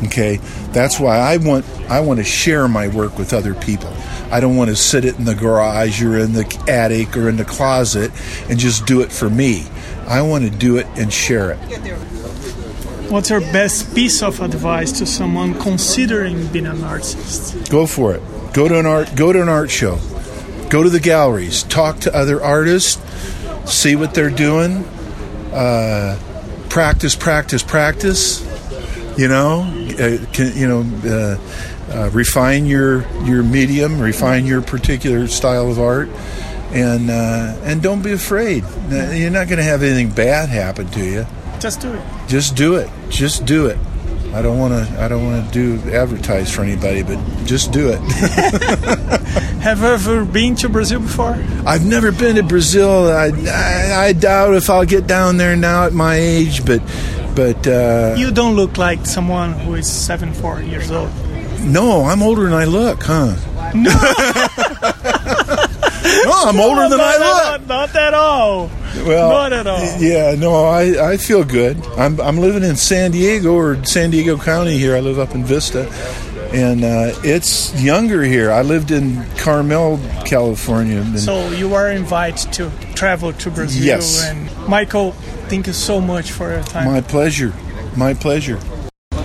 Okay, 0.05 0.39
that's 0.73 0.99
why 0.99 1.19
I 1.19 1.37
want 1.37 1.65
I 1.89 2.01
want 2.01 2.19
to 2.19 2.25
share 2.25 2.67
my 2.67 2.89
work 2.89 3.19
with 3.19 3.33
other 3.33 3.55
people. 3.55 3.93
I 4.33 4.41
don't 4.41 4.57
want 4.57 4.71
to 4.71 4.77
sit 4.77 5.05
it 5.05 5.19
in 5.19 5.27
the 5.27 5.35
garage 5.35 6.03
or 6.03 6.19
in 6.19 6.33
the 6.33 6.65
attic 6.67 7.17
or 7.19 7.29
in 7.29 7.37
the 7.37 7.45
closet 7.45 8.11
and 8.49 8.59
just 8.59 8.87
do 8.87 9.03
it 9.03 9.13
for 9.13 9.29
me. 9.29 9.67
I 10.07 10.23
want 10.23 10.45
to 10.45 10.51
do 10.51 10.79
it 10.79 10.87
and 10.97 11.13
share 11.13 11.53
it. 11.53 11.59
What's 13.11 13.29
your 13.29 13.41
best 13.41 13.95
piece 13.95 14.23
of 14.23 14.41
advice 14.41 14.91
to 14.93 15.05
someone 15.05 15.53
considering 15.61 16.47
being 16.47 16.65
an 16.65 16.83
artist? 16.83 17.71
Go 17.71 17.87
for 17.87 18.15
it. 18.15 18.23
Go 18.55 18.69
to 18.69 18.79
an 18.79 18.87
art 18.87 19.15
go 19.15 19.35
to 19.35 19.43
an 19.43 19.51
art 19.51 19.71
show. 19.71 19.99
Go 20.71 20.83
to 20.83 20.89
the 20.89 21.01
galleries. 21.01 21.63
Talk 21.65 22.01
to 22.01 22.17
other 22.17 22.43
artists. 22.43 23.03
See 23.71 23.97
what 23.97 24.15
they're 24.15 24.31
doing. 24.31 24.79
Uh, 25.53 26.19
practice, 26.71 27.15
practice, 27.15 27.63
practice. 27.63 28.41
You 29.19 29.29
know, 29.29 29.65
uh, 29.91 30.25
can, 30.33 30.57
you 30.57 30.67
know, 30.67 30.81
uh, 31.05 31.37
uh, 31.93 32.11
refine 32.13 32.67
your 32.67 33.07
your 33.25 33.43
medium, 33.43 34.01
refine 34.01 34.47
your 34.47 34.63
particular 34.63 35.27
style 35.29 35.71
of 35.71 35.79
art, 35.79 36.09
and 36.73 37.11
uh, 37.11 37.57
and 37.63 37.83
don't 37.83 38.03
be 38.03 38.13
afraid. 38.13 38.65
You're 38.91 39.31
not 39.31 39.49
going 39.49 39.59
to 39.59 39.63
have 39.65 39.83
anything 39.83 40.11
bad 40.11 40.49
happen 40.49 40.89
to 40.89 41.05
you. 41.05 41.27
Just 41.61 41.81
do 41.81 41.93
it. 41.93 42.03
Just 42.29 42.57
do 42.57 42.77
it. 42.77 42.91
Just 43.09 43.45
do 43.45 43.67
it. 43.67 43.79
I 44.35 44.41
don't 44.41 44.59
want 44.59 44.73
to. 44.73 45.03
I 45.03 45.09
don't 45.09 45.25
want 45.25 45.47
to 45.47 45.53
do 45.53 45.91
advertise 45.93 46.51
for 46.51 46.63
anybody, 46.63 47.03
but 47.03 47.19
just 47.45 47.71
do 47.71 47.91
it. 47.91 48.01
Have 49.63 49.81
you 49.81 49.87
ever 49.87 50.25
been 50.25 50.57
to 50.57 50.69
Brazil 50.69 51.01
before? 51.01 51.37
I've 51.67 51.85
never 51.85 52.11
been 52.11 52.37
to 52.37 52.43
Brazil. 52.43 53.09
I, 53.11 53.31
I, 53.47 54.07
I 54.07 54.13
doubt 54.13 54.55
if 54.55 54.71
I'll 54.71 54.87
get 54.87 55.07
down 55.07 55.37
there 55.37 55.55
now 55.55 55.85
at 55.85 55.93
my 55.93 56.17
age, 56.17 56.65
but 56.65 56.81
but 57.37 57.67
uh, 57.67 58.15
You 58.17 58.31
don't 58.31 58.57
look 58.57 58.79
like 58.79 59.07
someone 59.07 59.53
who 59.53 59.75
is 59.75 59.91
seven, 59.91 60.33
four 60.33 60.61
years 60.61 60.91
old. 60.91 61.11
No, 61.65 62.05
I'm 62.05 62.23
older 62.23 62.45
than 62.45 62.53
I 62.53 62.65
look, 62.65 63.03
huh? 63.03 63.35
No, 63.75 63.91
no 66.25 66.33
I'm 66.45 66.61
older 66.61 66.89
than 66.89 67.01
I 67.01 67.13
look. 67.17 67.21
Not, 67.21 67.67
not 67.67 67.97
at 67.97 68.15
all. 68.15 68.71
Well, 69.07 69.31
not 69.31 69.53
at 69.53 69.67
all. 69.67 70.01
Yeah, 70.01 70.35
no, 70.35 70.65
I, 70.67 71.13
I 71.13 71.17
feel 71.17 71.45
good. 71.45 71.85
I'm 71.97 72.21
I'm 72.21 72.39
living 72.39 72.63
in 72.63 72.77
San 72.77 73.11
Diego 73.13 73.55
or 73.55 73.83
San 73.85 74.11
Diego 74.11 74.37
County 74.37 74.79
here. 74.79 74.97
I 74.97 75.01
live 75.01 75.19
up 75.19 75.35
in 75.35 75.45
Vista, 75.45 75.89
and 76.53 76.85
uh, 76.85 77.13
it's 77.25 77.73
younger 77.83 78.23
here. 78.23 78.51
I 78.51 78.63
lived 78.63 78.91
in 78.91 79.25
Carmel, 79.37 79.99
California. 80.25 81.05
So 81.19 81.49
you 81.51 81.75
are 81.75 81.91
invited 81.91 82.53
to 82.55 82.71
travel 82.95 83.33
to 83.33 83.51
Brazil. 83.51 83.85
Yes. 83.85 84.23
And 84.25 84.69
Michael, 84.69 85.13
thank 85.49 85.67
you 85.67 85.73
so 85.73 86.01
much 86.01 86.33
for 86.33 86.51
your 86.51 86.63
time. 86.63 86.87
my 86.87 87.01
pleasure. 87.01 87.53
My 87.97 88.15
pleasure. 88.15 88.59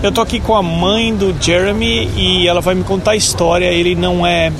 Eu 0.04 0.12
tô 0.12 0.22
aqui 0.22 0.40
com 0.40 0.56
a 0.56 0.62
mãe 0.62 1.16
do 1.16 1.36
Jeremy 1.42 2.12
e 2.16 2.48
ela 2.48 2.62
vai 2.62 2.76
me 2.76 2.84
contar 2.84 3.12
a 3.12 3.16
história. 3.16 3.66
Ele 3.66 3.96
não 3.96 4.26
é. 4.26 4.52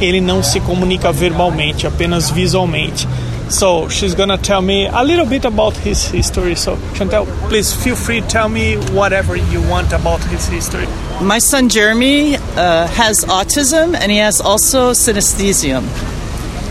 Ele 0.00 0.22
não 0.22 0.42
se 0.42 0.58
comunica 0.60 1.12
verbalmente, 1.12 1.86
apenas 1.86 2.30
visualmente. 2.30 3.06
So 3.50 3.88
she's 3.90 4.14
gonna 4.14 4.38
tell 4.38 4.62
me 4.62 4.86
a 4.86 5.02
little 5.02 5.26
bit 5.26 5.46
about 5.46 5.76
his 5.86 6.06
history. 6.06 6.54
So 6.56 6.76
Chantel, 6.94 7.26
please 7.48 7.72
feel 7.74 7.94
free 7.94 8.22
to 8.22 8.28
tell 8.28 8.48
me 8.48 8.76
whatever 8.92 9.36
you 9.36 9.60
want 9.68 9.92
about 9.92 10.22
his 10.24 10.46
history. 10.48 10.86
My 11.20 11.40
son 11.40 11.68
Jeremy 11.68 12.36
uh, 12.36 12.86
has 12.88 13.24
autism 13.26 13.94
and 13.94 14.10
he 14.10 14.18
has 14.18 14.40
also 14.40 14.92
synesthesium. 14.92 15.84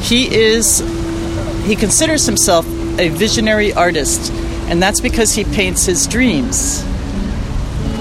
He 0.01 0.33
is, 0.33 0.79
he 1.65 1.75
considers 1.75 2.25
himself 2.25 2.65
a 2.99 3.09
visionary 3.09 3.73
artist, 3.73 4.31
and 4.69 4.81
that's 4.81 5.01
because 5.01 5.33
he 5.33 5.43
paints 5.43 5.85
his 5.85 6.07
dreams. 6.07 6.83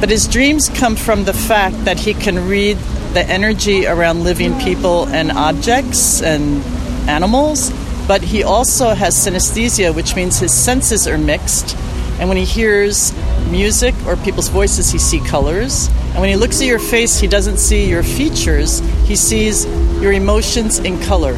But 0.00 0.10
his 0.10 0.28
dreams 0.28 0.68
come 0.68 0.94
from 0.96 1.24
the 1.24 1.32
fact 1.32 1.84
that 1.84 1.98
he 1.98 2.14
can 2.14 2.48
read 2.48 2.76
the 3.14 3.24
energy 3.26 3.86
around 3.86 4.24
living 4.24 4.58
people 4.60 5.08
and 5.08 5.32
objects 5.32 6.22
and 6.22 6.62
animals. 7.08 7.70
But 8.06 8.22
he 8.22 8.42
also 8.42 8.94
has 8.94 9.16
synesthesia, 9.16 9.94
which 9.94 10.14
means 10.14 10.38
his 10.38 10.52
senses 10.52 11.08
are 11.08 11.18
mixed. 11.18 11.76
And 12.20 12.28
when 12.28 12.36
he 12.36 12.44
hears 12.44 13.12
music 13.50 13.94
or 14.06 14.16
people's 14.16 14.48
voices, 14.48 14.90
he 14.90 14.98
sees 14.98 15.26
colors. 15.28 15.88
And 16.10 16.20
when 16.20 16.28
he 16.28 16.36
looks 16.36 16.60
at 16.60 16.66
your 16.66 16.78
face, 16.78 17.18
he 17.18 17.26
doesn't 17.26 17.58
see 17.58 17.88
your 17.88 18.02
features, 18.02 18.80
he 19.04 19.16
sees 19.16 19.66
your 20.00 20.12
emotions 20.12 20.78
in 20.78 21.00
color. 21.02 21.36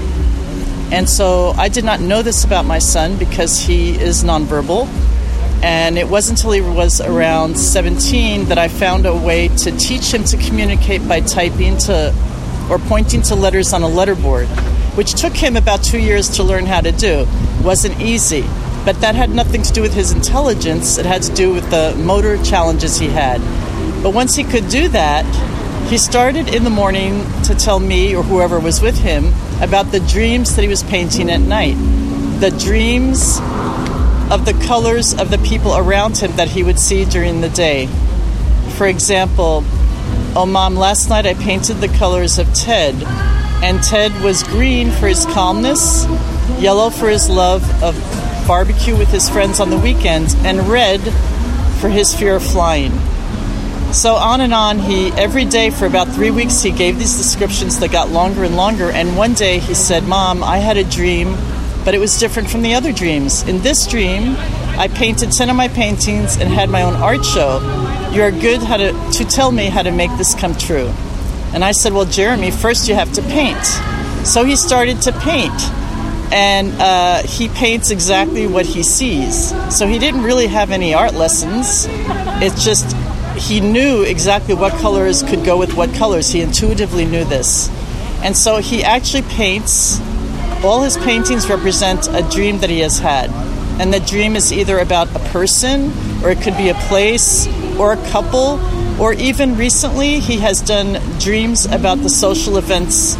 And 0.90 1.08
so 1.08 1.50
I 1.56 1.68
did 1.68 1.84
not 1.84 2.00
know 2.00 2.22
this 2.22 2.44
about 2.44 2.64
my 2.64 2.78
son 2.78 3.16
because 3.18 3.58
he 3.58 3.90
is 3.90 4.24
nonverbal. 4.24 4.88
And 5.62 5.98
it 5.98 6.08
wasn't 6.08 6.38
until 6.38 6.52
he 6.52 6.60
was 6.60 7.00
around 7.00 7.58
17 7.58 8.46
that 8.46 8.58
I 8.58 8.68
found 8.68 9.06
a 9.06 9.14
way 9.14 9.48
to 9.48 9.76
teach 9.76 10.14
him 10.14 10.24
to 10.24 10.36
communicate 10.36 11.06
by 11.08 11.20
typing 11.20 11.76
to 11.78 12.14
or 12.70 12.78
pointing 12.78 13.22
to 13.22 13.34
letters 13.34 13.72
on 13.72 13.82
a 13.82 13.88
letterboard, 13.88 14.46
which 14.96 15.14
took 15.14 15.34
him 15.34 15.56
about 15.56 15.82
two 15.82 15.98
years 15.98 16.28
to 16.36 16.42
learn 16.42 16.66
how 16.66 16.80
to 16.80 16.92
do. 16.92 17.26
wasn't 17.62 17.98
easy, 18.00 18.42
but 18.84 19.00
that 19.00 19.14
had 19.14 19.30
nothing 19.30 19.62
to 19.62 19.72
do 19.72 19.82
with 19.82 19.94
his 19.94 20.12
intelligence. 20.12 20.98
It 20.98 21.06
had 21.06 21.22
to 21.22 21.34
do 21.34 21.52
with 21.52 21.68
the 21.70 21.94
motor 21.96 22.42
challenges 22.44 22.98
he 22.98 23.08
had. 23.08 23.40
But 24.02 24.14
once 24.14 24.36
he 24.36 24.44
could 24.44 24.68
do 24.68 24.88
that, 24.88 25.24
he 25.88 25.98
started 25.98 26.54
in 26.54 26.64
the 26.64 26.70
morning 26.70 27.24
to 27.44 27.54
tell 27.54 27.80
me 27.80 28.14
or 28.14 28.22
whoever 28.22 28.60
was 28.60 28.80
with 28.80 28.98
him 28.98 29.32
about 29.62 29.90
the 29.90 30.00
dreams 30.00 30.54
that 30.54 30.62
he 30.62 30.68
was 30.68 30.82
painting 30.82 31.30
at 31.30 31.40
night. 31.40 31.74
The 32.40 32.50
dreams 32.50 33.40
of 34.30 34.44
the 34.44 34.52
colors 34.66 35.14
of 35.14 35.30
the 35.30 35.38
people 35.38 35.76
around 35.76 36.18
him 36.18 36.36
that 36.36 36.48
he 36.48 36.62
would 36.62 36.78
see 36.78 37.04
during 37.04 37.40
the 37.40 37.48
day. 37.48 37.86
For 38.76 38.86
example, 38.86 39.64
oh, 40.36 40.46
mom, 40.46 40.76
last 40.76 41.08
night 41.08 41.26
I 41.26 41.34
painted 41.34 41.78
the 41.78 41.88
colors 41.88 42.38
of 42.38 42.52
Ted, 42.54 42.94
and 43.62 43.82
Ted 43.82 44.12
was 44.22 44.42
green 44.42 44.90
for 44.90 45.08
his 45.08 45.24
calmness, 45.26 46.06
yellow 46.58 46.90
for 46.90 47.08
his 47.08 47.28
love 47.28 47.62
of 47.82 47.96
barbecue 48.46 48.96
with 48.96 49.08
his 49.08 49.28
friends 49.28 49.60
on 49.60 49.70
the 49.70 49.78
weekends, 49.78 50.34
and 50.44 50.68
red 50.68 51.00
for 51.80 51.88
his 51.88 52.14
fear 52.14 52.36
of 52.36 52.42
flying. 52.42 52.92
So 53.92 54.16
on 54.16 54.42
and 54.42 54.52
on, 54.52 54.78
he 54.78 55.08
every 55.12 55.46
day 55.46 55.70
for 55.70 55.86
about 55.86 56.08
three 56.08 56.30
weeks 56.30 56.60
he 56.60 56.70
gave 56.70 56.98
these 56.98 57.16
descriptions 57.16 57.80
that 57.80 57.90
got 57.90 58.10
longer 58.10 58.44
and 58.44 58.54
longer. 58.54 58.90
And 58.90 59.16
one 59.16 59.32
day 59.32 59.58
he 59.60 59.72
said, 59.72 60.04
"Mom, 60.06 60.44
I 60.44 60.58
had 60.58 60.76
a 60.76 60.84
dream, 60.84 61.34
but 61.84 61.94
it 61.94 61.98
was 61.98 62.18
different 62.18 62.50
from 62.50 62.62
the 62.62 62.74
other 62.74 62.92
dreams. 62.92 63.42
In 63.42 63.60
this 63.62 63.86
dream, 63.86 64.36
I 64.78 64.88
painted 64.88 65.32
10 65.32 65.50
of 65.50 65.56
my 65.56 65.68
paintings 65.68 66.36
and 66.36 66.48
had 66.48 66.70
my 66.70 66.82
own 66.82 66.94
art 66.94 67.24
show. 67.24 67.58
You 68.12 68.22
are 68.22 68.30
good 68.30 68.62
how 68.62 68.76
to, 68.76 68.92
to 69.12 69.24
tell 69.24 69.50
me 69.52 69.66
how 69.66 69.82
to 69.82 69.90
make 69.90 70.10
this 70.18 70.34
come 70.34 70.54
true. 70.54 70.92
And 71.52 71.64
I 71.64 71.72
said, 71.72 71.92
Well, 71.92 72.04
Jeremy, 72.04 72.50
first 72.50 72.88
you 72.88 72.94
have 72.94 73.12
to 73.14 73.22
paint. 73.22 73.64
So 74.26 74.44
he 74.44 74.56
started 74.56 75.00
to 75.02 75.12
paint. 75.12 75.60
And 76.30 76.72
uh, 76.78 77.22
he 77.22 77.48
paints 77.48 77.90
exactly 77.90 78.46
what 78.46 78.66
he 78.66 78.82
sees. 78.82 79.54
So 79.74 79.86
he 79.86 79.98
didn't 79.98 80.22
really 80.22 80.46
have 80.46 80.70
any 80.70 80.92
art 80.92 81.14
lessons. 81.14 81.86
It's 82.42 82.62
just 82.62 82.94
he 83.38 83.60
knew 83.60 84.02
exactly 84.02 84.54
what 84.54 84.72
colors 84.74 85.22
could 85.22 85.44
go 85.44 85.56
with 85.56 85.74
what 85.74 85.94
colors. 85.94 86.28
He 86.30 86.42
intuitively 86.42 87.06
knew 87.06 87.24
this. 87.24 87.70
And 88.22 88.36
so 88.36 88.58
he 88.58 88.82
actually 88.84 89.22
paints, 89.22 89.98
all 90.64 90.82
his 90.82 90.96
paintings 90.98 91.48
represent 91.48 92.08
a 92.08 92.22
dream 92.30 92.58
that 92.58 92.70
he 92.70 92.80
has 92.80 92.98
had. 92.98 93.30
And 93.80 93.92
the 93.92 94.00
dream 94.00 94.36
is 94.36 94.52
either 94.52 94.78
about 94.78 95.14
a 95.14 95.20
person, 95.30 95.92
or 96.22 96.30
it 96.30 96.40
could 96.40 96.56
be 96.56 96.68
a 96.68 96.74
place, 96.74 97.46
or 97.78 97.92
a 97.92 98.10
couple, 98.10 98.60
or 99.00 99.12
even 99.12 99.56
recently 99.56 100.18
he 100.18 100.38
has 100.38 100.60
done 100.60 101.00
dreams 101.18 101.66
about 101.66 101.98
the 101.98 102.10
social 102.10 102.56
events 102.56 103.14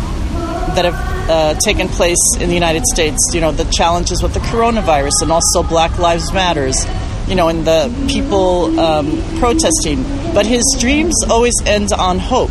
that 0.75 0.85
have 0.85 1.31
uh, 1.31 1.55
taken 1.61 1.89
place 1.89 2.19
in 2.41 2.49
the 2.49 2.55
United 2.55 2.85
States. 2.87 3.19
You 3.33 3.41
know, 3.41 3.53
the 3.53 3.65
challenges 3.71 4.23
with 4.23 4.35
the 4.35 4.41
coronavirus 4.41 5.23
and 5.23 5.31
also 5.31 5.63
Black 5.63 5.99
Lives 5.99 6.33
Matters 6.33 6.85
you 7.29 7.35
know, 7.35 7.49
and 7.49 7.67
the 7.67 7.93
people 8.09 8.79
um, 8.81 9.23
protesting. 9.39 10.03
But 10.33 10.47
his 10.47 10.65
dreams 10.81 11.15
always 11.29 11.55
end 11.67 11.93
on 11.93 12.19
hope. 12.19 12.51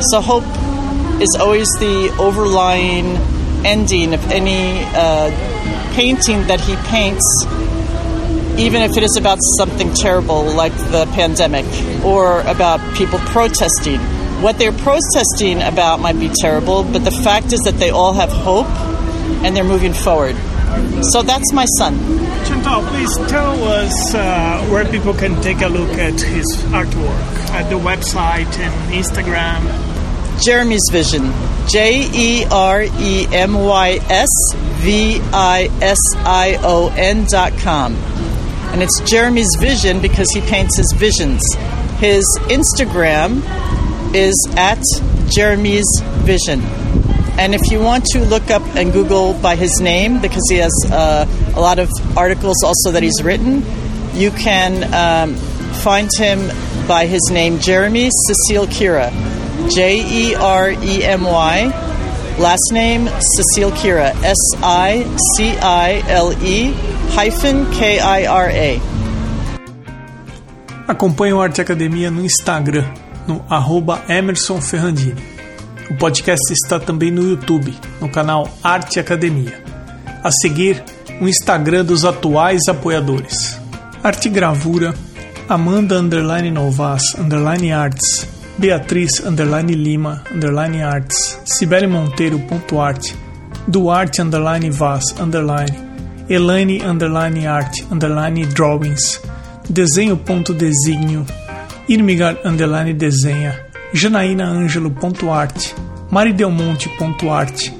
So 0.00 0.20
hope 0.20 0.44
is 1.20 1.36
always 1.38 1.68
the 1.78 2.14
overlying 2.18 3.16
ending 3.66 4.14
of 4.14 4.30
any 4.30 4.78
uh, 4.94 5.30
painting 5.94 6.46
that 6.46 6.60
he 6.60 6.76
paints, 6.88 7.26
even 8.58 8.80
if 8.82 8.96
it 8.96 9.02
is 9.02 9.16
about 9.18 9.38
something 9.58 9.92
terrible 9.92 10.44
like 10.44 10.72
the 10.92 11.06
pandemic 11.12 11.66
or 12.04 12.40
about 12.42 12.80
people 12.94 13.18
protesting. 13.18 13.98
What 14.40 14.58
they're 14.58 14.72
protesting 14.72 15.62
about 15.62 15.98
might 15.98 16.18
be 16.18 16.30
terrible, 16.40 16.84
but 16.84 17.04
the 17.04 17.10
fact 17.10 17.52
is 17.52 17.60
that 17.60 17.74
they 17.78 17.90
all 17.90 18.12
have 18.12 18.30
hope 18.30 18.68
and 19.42 19.56
they're 19.56 19.64
moving 19.64 19.92
forward. 19.92 20.36
So 21.12 21.22
that's 21.22 21.52
my 21.52 21.64
son. 21.78 21.98
Chantal, 22.46 22.82
please 22.90 23.16
tell 23.28 23.64
us 23.64 24.14
uh, 24.14 24.66
where 24.70 24.84
people 24.84 25.14
can 25.14 25.40
take 25.40 25.62
a 25.62 25.68
look 25.68 25.90
at 25.98 26.20
his 26.20 26.46
artwork 26.70 27.50
at 27.50 27.68
the 27.70 27.78
website 27.78 28.58
and 28.58 28.92
Instagram. 28.92 29.85
Jeremy's 30.42 30.86
Vision. 30.90 31.32
J 31.68 32.08
E 32.12 32.44
R 32.50 32.82
E 32.82 33.26
M 33.32 33.54
Y 33.54 33.98
S 34.08 34.28
V 34.54 35.20
I 35.32 35.68
S 35.80 35.98
I 36.16 36.58
O 36.62 36.92
N 36.96 37.26
dot 37.30 37.52
com. 37.58 37.94
And 38.72 38.82
it's 38.82 39.00
Jeremy's 39.00 39.54
Vision 39.58 40.00
because 40.00 40.30
he 40.32 40.40
paints 40.42 40.76
his 40.76 40.92
visions. 40.96 41.42
His 41.98 42.24
Instagram 42.44 43.42
is 44.14 44.34
at 44.56 44.82
Jeremy's 45.28 45.86
Vision. 46.24 46.60
And 47.38 47.54
if 47.54 47.70
you 47.70 47.80
want 47.80 48.04
to 48.12 48.20
look 48.24 48.50
up 48.50 48.62
and 48.76 48.92
Google 48.92 49.34
by 49.34 49.56
his 49.56 49.80
name, 49.80 50.20
because 50.20 50.42
he 50.48 50.56
has 50.56 50.72
uh, 50.90 51.26
a 51.54 51.60
lot 51.60 51.78
of 51.78 51.90
articles 52.16 52.62
also 52.64 52.92
that 52.92 53.02
he's 53.02 53.22
written, 53.22 53.62
you 54.14 54.30
can 54.30 54.84
um, 54.94 55.34
find 55.76 56.08
him 56.16 56.48
by 56.86 57.06
his 57.06 57.20
name, 57.30 57.58
Jeremy 57.58 58.10
Sicile-Kira. 58.26 59.25
J 59.68 60.00
E 60.00 60.34
R 60.34 60.72
E 60.82 61.02
M 61.02 61.26
Y. 61.26 61.72
Last 62.38 62.72
name, 62.72 63.08
Cecile 63.20 63.72
Kira. 63.72 64.14
S 64.22 64.56
I 64.62 65.04
C 65.36 65.56
I 65.58 66.02
L 66.08 66.32
E 66.42 66.72
hyphen 67.14 67.66
K 67.72 67.98
I 67.98 68.24
R 68.26 68.50
A. 68.50 68.80
Acompanhe 70.86 71.32
o 71.32 71.40
Arte 71.40 71.60
Academia 71.60 72.10
no 72.10 72.24
Instagram, 72.24 72.84
no 73.26 73.44
arroba 73.50 74.02
Emerson 74.08 74.60
Ferrandini. 74.60 75.20
O 75.90 75.94
podcast 75.94 76.52
está 76.52 76.78
também 76.78 77.10
no 77.10 77.22
YouTube, 77.22 77.74
no 78.00 78.08
canal 78.08 78.48
Arte 78.62 79.00
Academia. 79.00 79.60
A 80.22 80.30
seguir, 80.30 80.82
o 81.20 81.28
Instagram 81.28 81.84
dos 81.84 82.04
atuais 82.04 82.62
apoiadores. 82.68 83.58
Arte 84.02 84.28
Gravura, 84.28 84.94
Amanda 85.48 85.98
Underline 85.98 86.50
Novas 86.50 87.14
Underline 87.18 87.72
Arts, 87.72 88.28
Beatriz 88.58 89.20
Underline 89.20 89.74
Lima 89.74 90.22
Underline 90.32 90.82
Arts, 90.82 91.40
Sibeli 91.44 91.86
Monteiro 91.86 92.38
ponto 92.38 92.80
Arte, 92.80 93.14
Duarte 93.66 94.22
Underline 94.22 94.70
Vaz 94.70 95.14
Underline, 95.18 96.24
Elaine 96.28 96.82
Underline 96.82 97.46
Arte 97.46 97.84
Underline 97.90 98.46
Drawings, 98.46 99.20
Desenho 99.68 100.16
ponto 100.16 100.54
Desígnio, 100.54 101.26
Irmigar 101.86 102.38
Underline 102.44 102.94
Desenha, 102.94 103.54
janaínaangelo.arte, 103.92 105.74
maridelmonte.arte, 106.10 107.72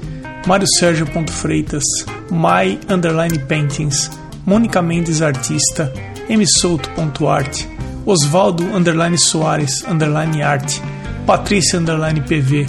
mariosérgio.freitas, 0.45 1.83
mai 2.29 2.79
underline 2.87 3.39
paintings, 3.47 4.11
Mônica 4.45 4.81
Mendes 4.81 5.21
Artista, 5.21 5.91
msouto.arte, 6.29 7.76
Osvaldo 8.07 8.63
underline 8.63 9.17
Soares 9.17 9.83
underline 9.83 10.41
arte, 10.41 10.81
Patrícia 11.25 11.77
underline 11.77 12.21
PV, 12.21 12.65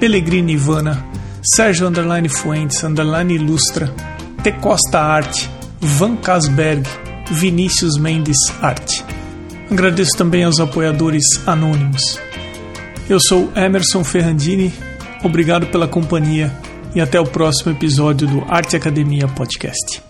Pellegrini 0.00 0.54
Ivana, 0.54 1.04
Sérgio 1.42 1.86
underline 1.86 2.26
Fuentes 2.26 2.82
underline 2.82 3.34
Ilustra, 3.34 3.94
T 4.42 4.50
Costa 4.52 4.98
Arte, 4.98 5.46
Van 5.78 6.16
Casberg, 6.16 6.88
Vinícius 7.30 7.98
Mendes 7.98 8.38
Arte. 8.62 9.04
Agradeço 9.70 10.16
também 10.16 10.44
aos 10.44 10.58
apoiadores 10.58 11.46
anônimos. 11.46 12.18
Eu 13.10 13.20
sou 13.20 13.52
Emerson 13.54 14.02
Ferrandini, 14.02 14.72
obrigado 15.22 15.66
pela 15.66 15.86
companhia 15.86 16.50
e 16.94 17.00
até 17.02 17.20
o 17.20 17.26
próximo 17.26 17.72
episódio 17.72 18.26
do 18.26 18.42
Arte 18.48 18.74
Academia 18.74 19.28
Podcast. 19.28 20.07